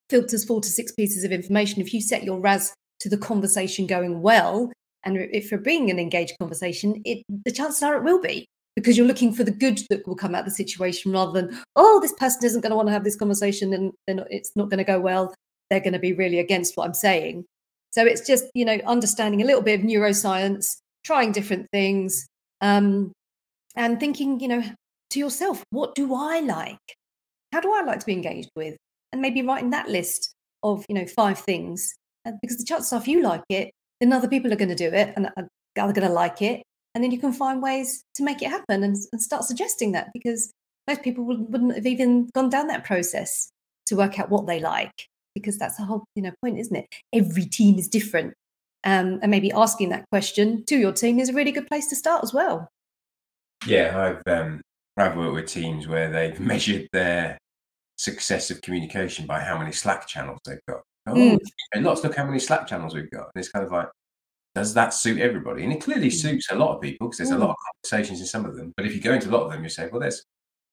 [0.10, 1.82] filters four to six pieces of information.
[1.82, 4.72] If you set your RAS to the conversation going well,
[5.06, 8.98] and if you're being an engaged conversation, it the chances are it will be because
[8.98, 12.00] you're looking for the good that will come out of the situation rather than oh
[12.02, 14.80] this person isn't going to want to have this conversation and then it's not going
[14.80, 15.34] to go well.
[15.70, 17.46] They're going to be really against what I'm saying.
[17.92, 22.28] So it's just you know understanding a little bit of neuroscience, trying different things,
[22.62, 23.12] um,
[23.76, 24.64] and thinking you know
[25.12, 26.98] to yourself, what do I like?
[27.54, 28.76] How do I like to be engaged with?
[29.12, 31.94] And maybe writing that list of you know five things
[32.26, 34.76] uh, because the chances are if you like it, then other people are going to
[34.76, 36.64] do it and are going to like it.
[36.94, 40.10] and then you can find ways to make it happen and, and start suggesting that
[40.14, 40.54] because
[40.88, 43.50] most people wouldn't, wouldn't have even gone down that process
[43.88, 46.88] to work out what they like because that's the whole you know point isn't it
[47.14, 48.34] every team is different
[48.84, 51.96] um, and maybe asking that question to your team is a really good place to
[51.96, 52.68] start as well
[53.68, 54.62] yeah i've um,
[54.98, 57.38] i've worked with teams where they've measured their
[57.98, 61.40] success of communication by how many slack channels they've got oh mm.
[61.78, 63.88] lots look how many slack channels we've got and it's kind of like
[64.54, 66.14] does that suit everybody and it clearly mm.
[66.14, 67.36] suits a lot of people because there's mm.
[67.36, 69.44] a lot of conversations in some of them but if you go into a lot
[69.44, 70.24] of them you say well there's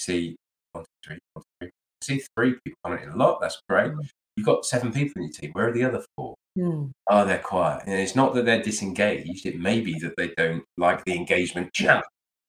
[0.01, 0.37] see
[0.73, 1.71] one, two, three, one, two, three.
[2.03, 5.33] see three people commenting a lot that's great mm you've got seven people in your
[5.33, 5.51] team.
[5.53, 6.35] Where are the other four?
[6.59, 6.90] Mm.
[7.09, 7.85] Oh, they're quiet.
[7.87, 9.47] And it's not that they're disengaged.
[9.47, 12.03] It may be that they don't like the engagement channel.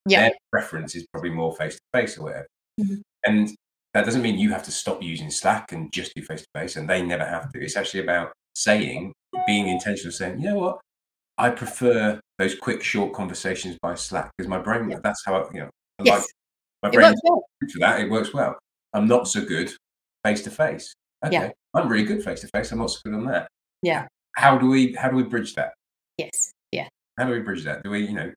[0.08, 0.22] Yeah.
[0.22, 2.48] Their preference is probably more face to face or whatever.
[2.80, 2.96] Mm-hmm.
[3.26, 3.56] And
[3.94, 6.76] that doesn't mean you have to stop using Slack and just do face to face,
[6.76, 7.62] and they never have to.
[7.62, 9.14] It's actually about saying,
[9.48, 10.80] being intentional, saying, you know what,
[11.38, 15.00] I prefer those quick, short conversations by Slack because my brain, yeah.
[15.04, 15.70] that's how I, you know,
[16.04, 16.28] yes.
[16.82, 17.44] like my brain well.
[17.72, 18.02] for that.
[18.02, 18.58] It works well.
[18.94, 19.72] I'm not so good
[20.24, 20.94] face to face.
[21.26, 21.52] Okay, yeah.
[21.74, 22.72] I'm really good face to face.
[22.72, 23.48] I'm not so good on that.
[23.82, 24.08] Yeah.
[24.36, 25.74] How do we how do we bridge that?
[26.18, 26.52] Yes.
[26.72, 26.88] Yeah.
[27.18, 27.84] How do we bridge that?
[27.84, 28.32] Do we, you know,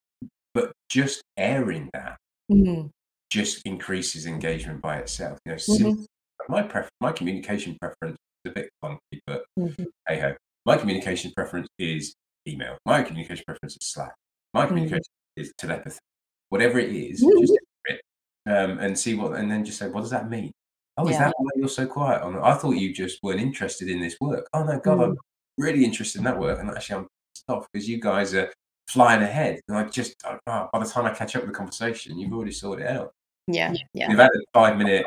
[0.54, 2.16] but just airing that
[2.50, 2.86] mm-hmm.
[3.30, 5.38] Just increases engagement by itself.
[5.44, 6.02] You know, mm-hmm.
[6.48, 9.84] my pref- my communication preference is a bit funky, but mm-hmm.
[10.08, 10.34] hey ho.
[10.64, 12.14] My communication preference is
[12.48, 12.76] email.
[12.84, 14.14] My communication preference is Slack.
[14.52, 14.68] My mm-hmm.
[14.68, 15.98] communication is telepathy.
[16.48, 17.94] Whatever it is, just mm-hmm.
[17.94, 18.00] it,
[18.46, 20.52] um, and see what, and then just say, what does that mean?
[20.96, 22.22] Oh, is that why you're so quiet?
[22.22, 24.48] On I thought you just weren't interested in this work.
[24.54, 25.00] Oh no, God.
[25.00, 25.16] I'm
[25.58, 27.08] really interested in that work, and actually, I'm
[27.48, 28.50] off because you guys are
[28.88, 29.61] flying ahead.
[29.68, 30.38] And I just oh,
[30.72, 33.12] by the time I catch up with the conversation, you've already sorted it out.
[33.46, 34.09] Yeah, yeah.
[34.09, 35.07] We've had a five minute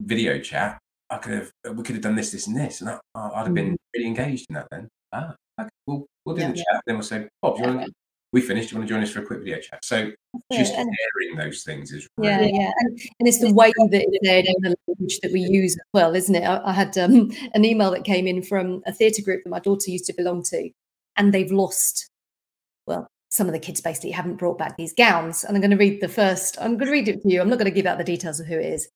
[0.00, 0.78] video chat.
[1.10, 3.54] I could have we could have done this, this, and this, and I, would have
[3.54, 3.76] been mm.
[3.94, 4.68] really engaged in that.
[4.70, 6.82] Then ah, okay, we'll we'll do yeah, the chat.
[6.86, 7.92] Then we'll say, Bob, do you want to
[8.34, 8.70] we finished.
[8.70, 9.84] Do you want to join us for a quick video chat?
[9.84, 10.10] So
[10.52, 10.90] just and,
[11.22, 14.44] hearing those things is really yeah, yeah, and, and, it's the way that it's said
[14.46, 16.42] and the language that we use as well, isn't it?
[16.42, 19.60] I, I had um, an email that came in from a theatre group that my
[19.60, 20.68] daughter used to belong to,
[21.16, 22.10] and they've lost.
[22.88, 25.76] Well, some of the kids basically haven't brought back these gowns, and I'm going to
[25.76, 26.56] read the first.
[26.60, 27.40] I'm going to read it to you.
[27.40, 28.88] I'm not going to give out the details of who it is,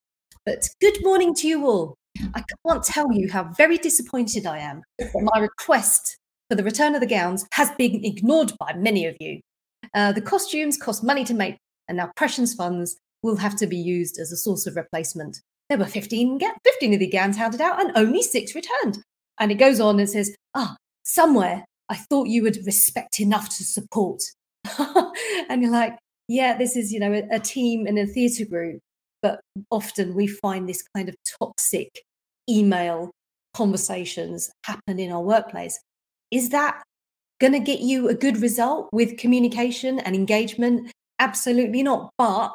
[0.47, 1.97] but good morning to you all.
[2.35, 6.17] I can't tell you how very disappointed I am that my request
[6.49, 9.41] for the return of the gowns has been ignored by many of you.
[9.93, 11.57] Uh, the costumes cost money to make,
[11.89, 15.41] and now Prescience funds will have to be used as a source of replacement.
[15.69, 19.03] There were 15, 15 of the gowns handed out and only six returned.
[19.41, 23.65] And it goes on and says, ah, somewhere I thought you would respect enough to
[23.65, 24.23] support.
[25.49, 25.97] and you're like,
[26.29, 28.81] yeah, this is, you know, a, a team in a theatre group.
[29.23, 32.03] But often we find this kind of toxic
[32.49, 33.11] email
[33.55, 35.79] conversations happen in our workplace.
[36.31, 36.83] Is that
[37.41, 40.93] going to get you a good result with communication and engagement?
[41.19, 42.11] Absolutely not.
[42.19, 42.53] But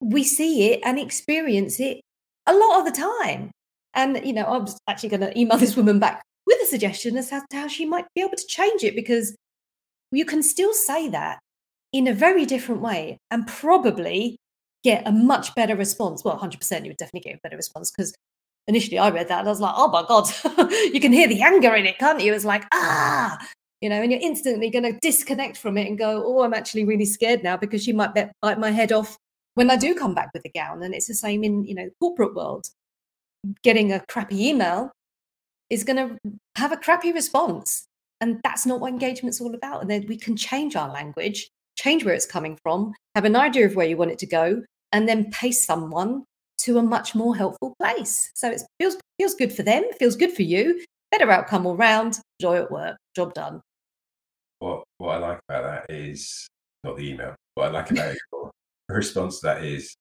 [0.00, 2.00] we see it and experience it
[2.46, 3.50] a lot of the time.
[3.94, 7.16] And, you know, I was actually going to email this woman back with a suggestion
[7.16, 9.36] as to how she might be able to change it because
[10.10, 11.38] you can still say that
[11.92, 14.36] in a very different way and probably
[14.82, 16.24] get a much better response.
[16.24, 18.14] Well, 100% you would definitely get a better response because
[18.66, 20.28] initially I read that and I was like, oh my God,
[20.92, 22.32] you can hear the anger in it, can't you?
[22.34, 23.38] It's like, ah,
[23.80, 26.84] you know, and you're instantly going to disconnect from it and go, oh, I'm actually
[26.84, 29.16] really scared now because she might bite my head off
[29.54, 30.82] when I do come back with a gown.
[30.82, 32.68] And it's the same in, you know, corporate world.
[33.62, 34.92] Getting a crappy email
[35.72, 36.18] is going to
[36.56, 37.86] have a crappy response.
[38.20, 39.80] And that's not what engagement's all about.
[39.80, 43.66] And then we can change our language, change where it's coming from, have an idea
[43.66, 46.24] of where you want it to go, and then pace someone
[46.58, 48.30] to a much more helpful place.
[48.34, 52.20] So it feels feels good for them, feels good for you, better outcome all round,
[52.40, 53.60] joy at work, job done.
[54.58, 56.46] What what I like about that is
[56.84, 57.34] not the email.
[57.54, 58.18] What I like about it,
[58.88, 59.96] the response to that is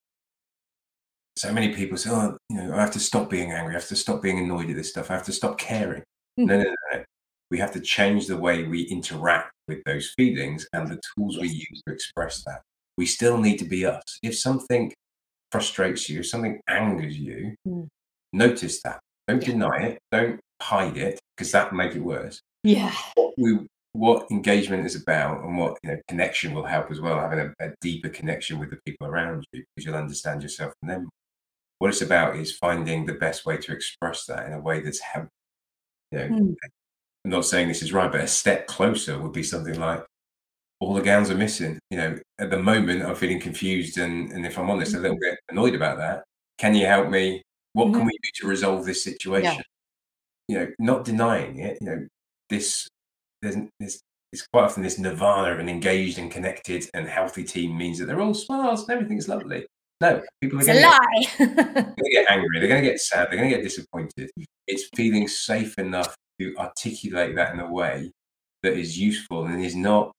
[1.42, 3.74] so many people say, "Oh, you know, I have to stop being angry.
[3.74, 5.10] I have to stop being annoyed at this stuff.
[5.10, 6.04] I have to stop caring."
[6.40, 6.46] Mm.
[6.46, 7.04] No, no, no, no.
[7.50, 11.48] We have to change the way we interact with those feelings and the tools we
[11.50, 12.62] use to express that.
[12.96, 14.04] We still need to be us.
[14.22, 14.94] If something
[15.52, 17.88] frustrates you, if something angers you, mm.
[18.32, 19.00] notice that.
[19.28, 19.54] Don't yeah.
[19.54, 20.00] deny it.
[20.12, 22.40] Don't hide it because that will make it worse.
[22.64, 22.94] Yeah.
[23.16, 27.20] What we what engagement is about and what you know connection will help as well.
[27.20, 30.92] Having a, a deeper connection with the people around you because you'll understand yourself and
[30.92, 31.10] them.
[31.82, 35.00] What it's about is finding the best way to express that in a way that's
[35.00, 35.30] help.
[36.12, 36.56] You know, mm.
[37.26, 40.06] I'm not saying this is right, but a step closer would be something like
[40.80, 41.80] all the gowns are missing.
[41.90, 45.18] You know, at the moment, I'm feeling confused and, and if I'm honest, a little
[45.18, 45.32] mm-hmm.
[45.32, 46.24] bit annoyed about that.
[46.60, 47.42] Can you help me?
[47.74, 47.96] What mm-hmm.
[47.96, 49.64] can we do to resolve this situation?
[50.48, 50.50] Yeah.
[50.50, 51.80] You know, not denying it.
[51.82, 52.08] You know,
[52.52, 52.88] this
[53.42, 54.00] there's, there's
[54.32, 58.06] it's quite often this nirvana of an engaged and connected and healthy team means that
[58.06, 59.66] they're all smiles and everything's lovely.
[60.02, 61.94] No, people are going to lie.
[62.12, 62.60] get angry.
[62.60, 63.28] They're going to get sad.
[63.30, 64.32] They're going to get disappointed.
[64.68, 68.12] It's feeling safe enough to articulate that in a way
[68.64, 70.12] that is useful and is not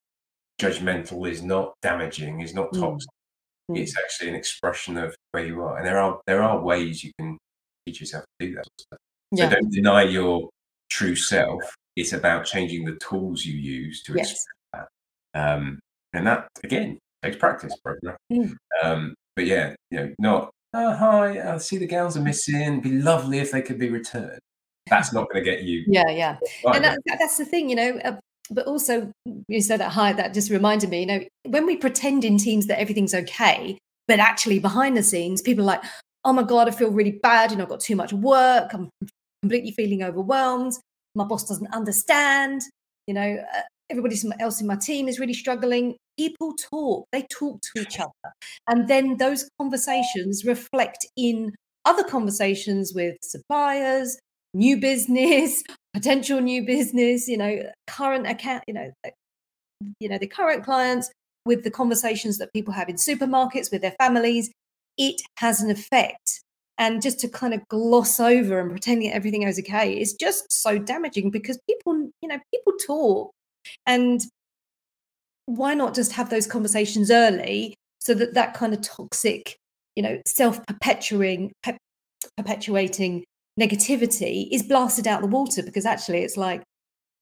[0.60, 2.80] judgmental, is not damaging, is not Mm.
[2.80, 3.10] toxic.
[3.70, 3.78] Mm.
[3.78, 7.10] It's actually an expression of where you are, and there are there are ways you
[7.18, 7.36] can
[7.86, 8.64] teach yourself to do that.
[8.64, 8.98] Sort of stuff.
[9.34, 9.50] So yeah.
[9.50, 10.48] don't deny your
[10.90, 11.62] true self.
[11.96, 14.30] It's about changing the tools you use to Yes.
[14.32, 14.88] express that.
[15.40, 15.80] Um,
[16.12, 18.16] and that again takes practice, program.
[18.32, 18.56] Mm.
[18.82, 22.60] Um, but yeah, you know, not oh hi, I see the gowns are missing.
[22.60, 24.38] It'd be lovely if they could be returned.
[24.88, 25.84] That's not going to get you.
[25.86, 26.36] Yeah, yeah.
[26.64, 27.98] right, and that, that- that's the thing, you know.
[28.04, 28.16] Uh,
[28.50, 29.10] but also,
[29.48, 30.12] you said that hi.
[30.12, 33.78] That just reminded me, you know, when we pretend in teams that everything's okay,
[34.08, 35.82] but actually behind the scenes, people are like,
[36.24, 37.50] "Oh my god, I feel really bad.
[37.50, 38.72] You know, I've got too much work.
[38.74, 38.90] I'm
[39.42, 40.74] completely feeling overwhelmed.
[41.14, 42.62] My boss doesn't understand.
[43.06, 43.60] You know, uh,
[43.92, 47.06] everybody else in my team is really struggling." People talk.
[47.12, 48.32] They talk to each other,
[48.68, 51.52] and then those conversations reflect in
[51.84, 54.18] other conversations with suppliers,
[54.54, 55.62] new business,
[55.94, 58.90] potential new business, you know, current account, you know,
[60.00, 61.10] you know, the current clients
[61.44, 64.50] with the conversations that people have in supermarkets with their families,
[64.96, 66.40] it has an effect.
[66.78, 70.78] And just to kind of gloss over and pretending everything is okay is just so
[70.78, 73.30] damaging because people, you know, people talk.
[73.86, 74.20] And
[75.46, 79.56] why not just have those conversations early so that that kind of toxic,
[79.96, 81.52] you know, self perpetuating,
[82.36, 83.24] perpetuating
[83.60, 86.62] negativity is blasted out the water because actually it's like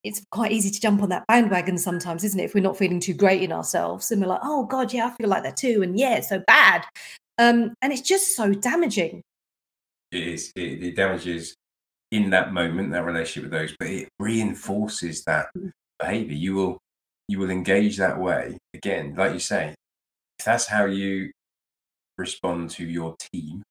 [0.05, 3.01] it's quite easy to jump on that bandwagon sometimes isn't it if we're not feeling
[3.01, 5.83] too great in ourselves and we're like oh god yeah i feel like that too
[5.83, 6.85] and yeah it's so bad
[7.39, 9.23] um, and it's just so damaging
[10.13, 10.53] It is.
[10.55, 11.55] It, it damages
[12.11, 15.71] in that moment that relationship with those, but it reinforces that Mm.
[16.01, 16.35] Behavior.
[16.37, 16.79] You will
[17.29, 19.75] you will engage that way again, like you say.
[20.39, 21.31] If that's how you
[22.19, 23.63] respond to your team,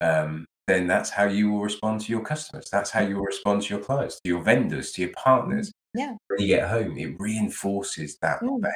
[0.00, 2.68] um, then that's how you will respond to your customers.
[2.70, 5.72] That's how you will respond to your clients, to your vendors, to your partners.
[5.94, 8.60] yeah When you get home, it reinforces that Mm.
[8.62, 8.74] behavior.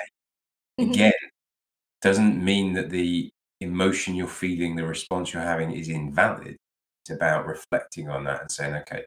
[0.80, 0.90] Mhm.
[0.93, 1.12] Again,
[2.03, 3.30] doesn't mean that the
[3.61, 6.57] emotion you're feeling, the response you're having is invalid.
[7.05, 9.05] It's about reflecting on that and saying, okay,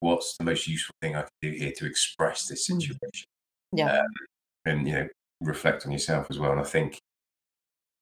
[0.00, 2.80] what's the most useful thing I can do here to express this Mm.
[2.82, 3.26] situation?
[3.72, 4.06] yeah Um,
[4.66, 5.08] and, you know,
[5.40, 6.52] reflect on yourself as well.
[6.52, 6.98] And I think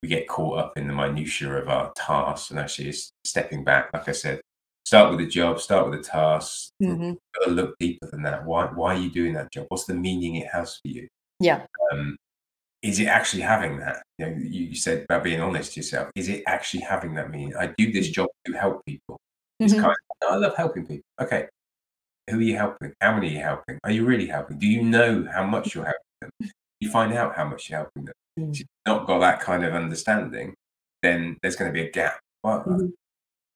[0.03, 3.90] we get caught up in the minutiae of our tasks and actually it's stepping back,
[3.92, 4.40] like I said,
[4.84, 7.18] start with the job, start with the task, Mhm.
[7.49, 8.44] look deeper than that.
[8.44, 9.66] Why, why are you doing that job?
[9.68, 11.09] What's the meaning it has for you?
[11.40, 12.16] yeah um,
[12.82, 14.03] is it actually having that?
[14.18, 16.11] You know, you said about being honest to yourself.
[16.16, 17.55] Is it actually having that meaning?
[17.57, 19.18] I do this job to help people.
[19.61, 19.80] It's Mhm.
[19.82, 21.05] kind of, I love helping people.
[21.20, 21.49] Okay.
[22.31, 22.93] Who are you helping?
[23.01, 23.79] How many are you helping?
[23.85, 24.59] Are you really helping?
[24.59, 26.01] Do you know how much you're helping
[26.41, 26.51] them?
[26.81, 28.14] You find out how much you're helping them.
[28.39, 28.51] Mm.
[28.53, 30.55] If you've not got that kind of understanding,
[31.03, 32.18] then there's going to be a gap.
[32.43, 32.93] Well, Mhm.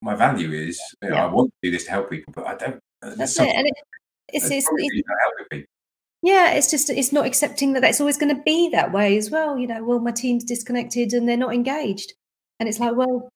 [0.02, 1.24] my value is, you know, Yeah.
[1.26, 2.80] I want to do this to help people, but I don't.
[3.02, 3.74] that's it and it,
[4.28, 5.66] it's, it's, it's helping people.
[6.22, 9.30] Yeah, it's just it's not accepting that that's always going to be that way as
[9.30, 9.58] well.
[9.58, 12.12] You know, well, my team's disconnected and they're not engaged,
[12.60, 13.28] and it's like, well,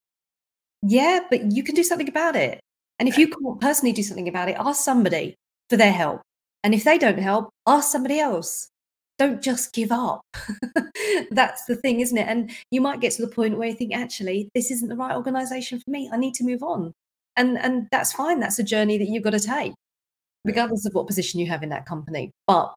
[0.82, 2.60] yeah, but you can do something about it.
[2.98, 5.34] And if you can't personally do something about it, ask somebody
[5.68, 6.22] for their help.
[6.62, 8.68] And if they don't help, ask somebody else.
[9.18, 10.22] Don't just give up.
[11.30, 12.26] that's the thing, isn't it?
[12.26, 15.14] And you might get to the point where you think, actually, this isn't the right
[15.14, 16.10] organization for me.
[16.12, 16.92] I need to move on.
[17.36, 18.40] And and that's fine.
[18.40, 19.74] That's a journey that you've got to take
[20.44, 22.30] regardless of what position you have in that company.
[22.46, 22.74] But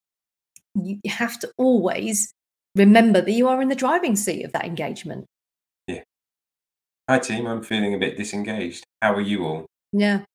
[0.76, 2.32] you you have to always
[2.76, 5.26] remember that you are in the driving seat of that engagement.
[5.88, 6.04] Yeah.
[7.10, 8.84] Hi team, I'm feeling a bit disengaged.
[9.02, 9.66] How are you all?
[9.92, 10.26] Yeah.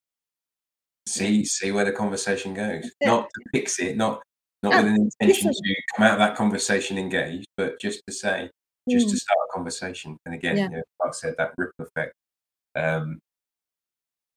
[1.08, 2.90] See, see where the conversation goes.
[3.02, 4.22] Not to fix it, not
[4.62, 5.64] not Ah, with an intention listen.
[5.64, 8.48] to come out of that conversation engaged, but just to say,
[8.88, 10.16] just to Mm, start a conversation.
[10.24, 10.64] And again, Yeah.
[10.64, 12.14] you know, like I said, that ripple effect.
[12.76, 13.18] Um,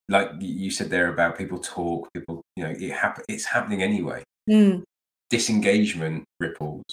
[0.10, 3.24] like you said there about people talk, people, you know, it happen.
[3.30, 4.24] It's happening anyway.
[4.50, 4.84] mm,
[5.30, 6.84] Disengagement ripples.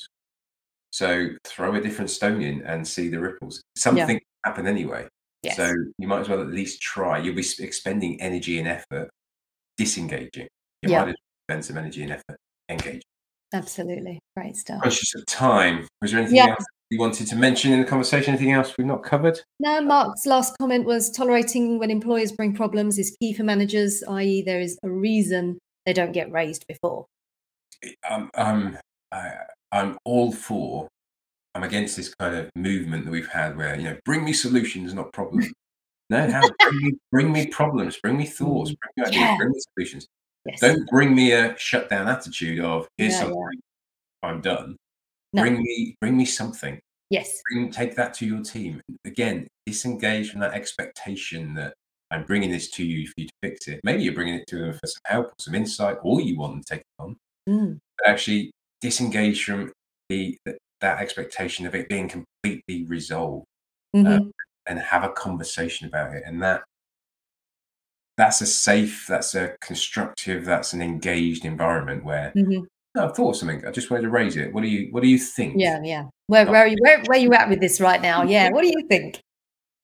[0.90, 3.62] So throw a different stone in and see the ripples.
[3.76, 5.08] Something happen anyway.
[5.43, 5.57] Yes.
[5.57, 7.18] So you might as well at least try.
[7.18, 9.11] You'll be expending energy and effort
[9.76, 10.49] disengaging.
[10.82, 11.01] You Yeah.
[11.01, 12.38] might as well spend some energy and effort
[12.68, 13.03] engaging.
[13.55, 14.18] absolutely.
[14.34, 14.80] Great stuff.
[14.82, 15.86] Conscious of time.
[16.01, 16.51] Was there anything Yeah.
[16.53, 18.32] else you wanted to mention in the conversation?
[18.34, 19.38] Anything else we've not covered?
[19.61, 24.40] No, Mark's last comment was tolerating when employers bring problems is key for managers, i.e.,
[24.43, 27.05] there is a reason they don't get raised before.
[28.09, 28.78] Um, um,
[29.11, 29.32] I,
[29.70, 30.88] I'm all for.
[31.55, 34.94] I'm against this kind of movement that we've had, where you know, bring me solutions,
[34.94, 35.46] not problems.
[36.11, 38.76] no, how bring me, bring me problems, bring me thoughts, Mm.
[38.80, 39.36] bring me ideas, Yeah.
[39.36, 40.07] bring me solutions.
[40.46, 40.61] Yes.
[40.61, 43.44] Don't bring me a shutdown attitude of here's Yeah, yeah.
[44.24, 44.76] I'm done.
[45.32, 45.42] No.
[45.42, 46.80] Bring me bring me something.
[47.11, 47.40] Yes.
[47.50, 48.80] Bring, take that to your team.
[49.05, 51.74] Again, disengage from that expectation that
[52.11, 53.80] I'm bringing this to you for you to fix it.
[53.84, 56.55] Maybe you're bringing it to them for some help or some insight, or you want
[56.55, 57.16] them to take it on.
[57.48, 57.78] Mm.
[57.98, 58.50] But actually,
[58.80, 59.72] disengage from
[60.09, 60.36] the
[60.82, 63.46] that expectation of it being completely resolved
[63.96, 64.18] Mhm.
[64.18, 64.32] um,
[64.66, 66.22] and have a conversation about it.
[66.26, 66.62] And that
[68.18, 72.66] that's a safe, that's a constructive, that's an engaged environment where Mhm.
[72.94, 73.64] "No, I've thought something.
[73.66, 74.52] I just wanted to raise it.
[74.52, 75.54] What do you What do you think?
[75.56, 76.04] Yeah, yeah.
[76.26, 76.76] Where, where are you?
[76.80, 78.22] Where, where are you at with this right now?
[78.22, 78.50] Yeah.
[78.50, 79.20] What do you think?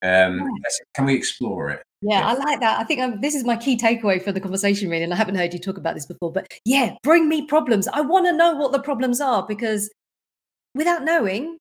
[0.03, 0.49] Um,
[0.95, 1.83] can we explore it?
[2.03, 2.27] Yeah, Yeah.
[2.29, 2.79] I like that.
[2.79, 5.03] I think um, this is my key takeaway for the conversation, really.
[5.05, 7.89] And I haven't heard you talk about this before, but yeah, bring me problems.
[7.89, 9.91] I want to know what the problems are because
[10.75, 11.59] without knowing,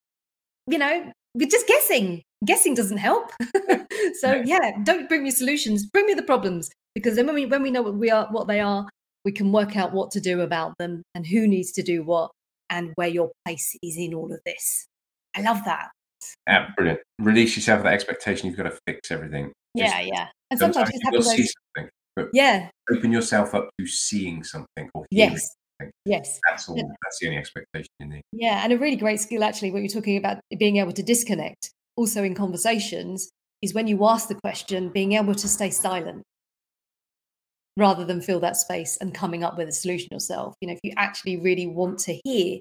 [0.68, 2.24] you know, we're just guessing.
[2.45, 3.32] Guessing doesn't help.
[4.20, 5.86] so yeah, don't bring me solutions.
[5.86, 8.47] Bring me the problems because then when we when we know what we are, what
[8.47, 8.88] they are,
[9.26, 12.32] we can work out what to do about them and who needs to do what
[12.70, 14.86] and where your place is in all of this.
[15.36, 15.89] I love that.
[16.47, 16.99] Yeah, brilliant.
[17.20, 18.47] Release yourself of that expectation.
[18.47, 19.51] You've got to fix everything.
[19.78, 20.28] Just- Yeah, yeah.
[20.49, 22.70] And sometimes just you'll having see something, but Yeah.
[22.91, 25.32] open yourself up to seeing something or hearing.
[25.34, 25.55] Yes.
[26.05, 26.39] Yes.
[26.49, 26.75] That's all.
[26.75, 28.21] That's the only expectation you need.
[28.32, 31.71] Yeah, and a really great skill, actually, what you're talking about being able to disconnect
[31.95, 33.30] also in conversations
[33.61, 36.23] is when you ask the question, being able to stay silent
[37.75, 40.55] rather than fill that space and coming up with a solution yourself.
[40.61, 42.59] You know, if you actually really want to hear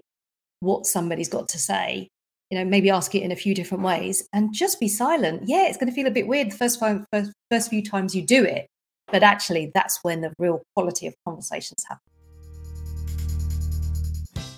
[0.60, 2.08] what somebody's got to say,
[2.50, 5.42] you know, maybe ask it in a few different ways and just be silent.
[5.46, 8.14] Yeah, it's going to feel a bit weird the first, time, first, first few times
[8.14, 8.66] you do it,
[9.10, 12.02] but actually, that's when the real quality of conversations happen.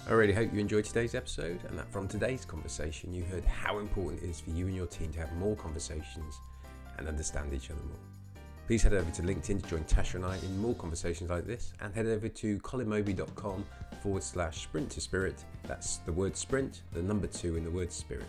[0.08, 3.78] I really hope you enjoyed today's episode and that from today's conversation you heard how
[3.78, 6.40] important it is for you and your team to have more conversations
[6.96, 8.42] and understand each other more.
[8.66, 11.74] Please head over to LinkedIn to join Tasha and I in more conversations like this
[11.82, 13.66] and head over to colinmoby.com
[14.02, 15.44] forward slash sprint to spirit.
[15.64, 18.24] That's the word sprint, the number two in the word spirit,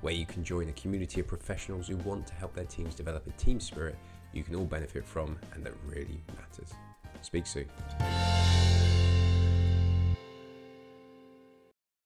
[0.00, 3.24] where you can join a community of professionals who want to help their teams develop
[3.28, 3.94] a team spirit
[4.32, 6.72] you can all benefit from and that really matters.
[7.22, 7.68] Speak soon.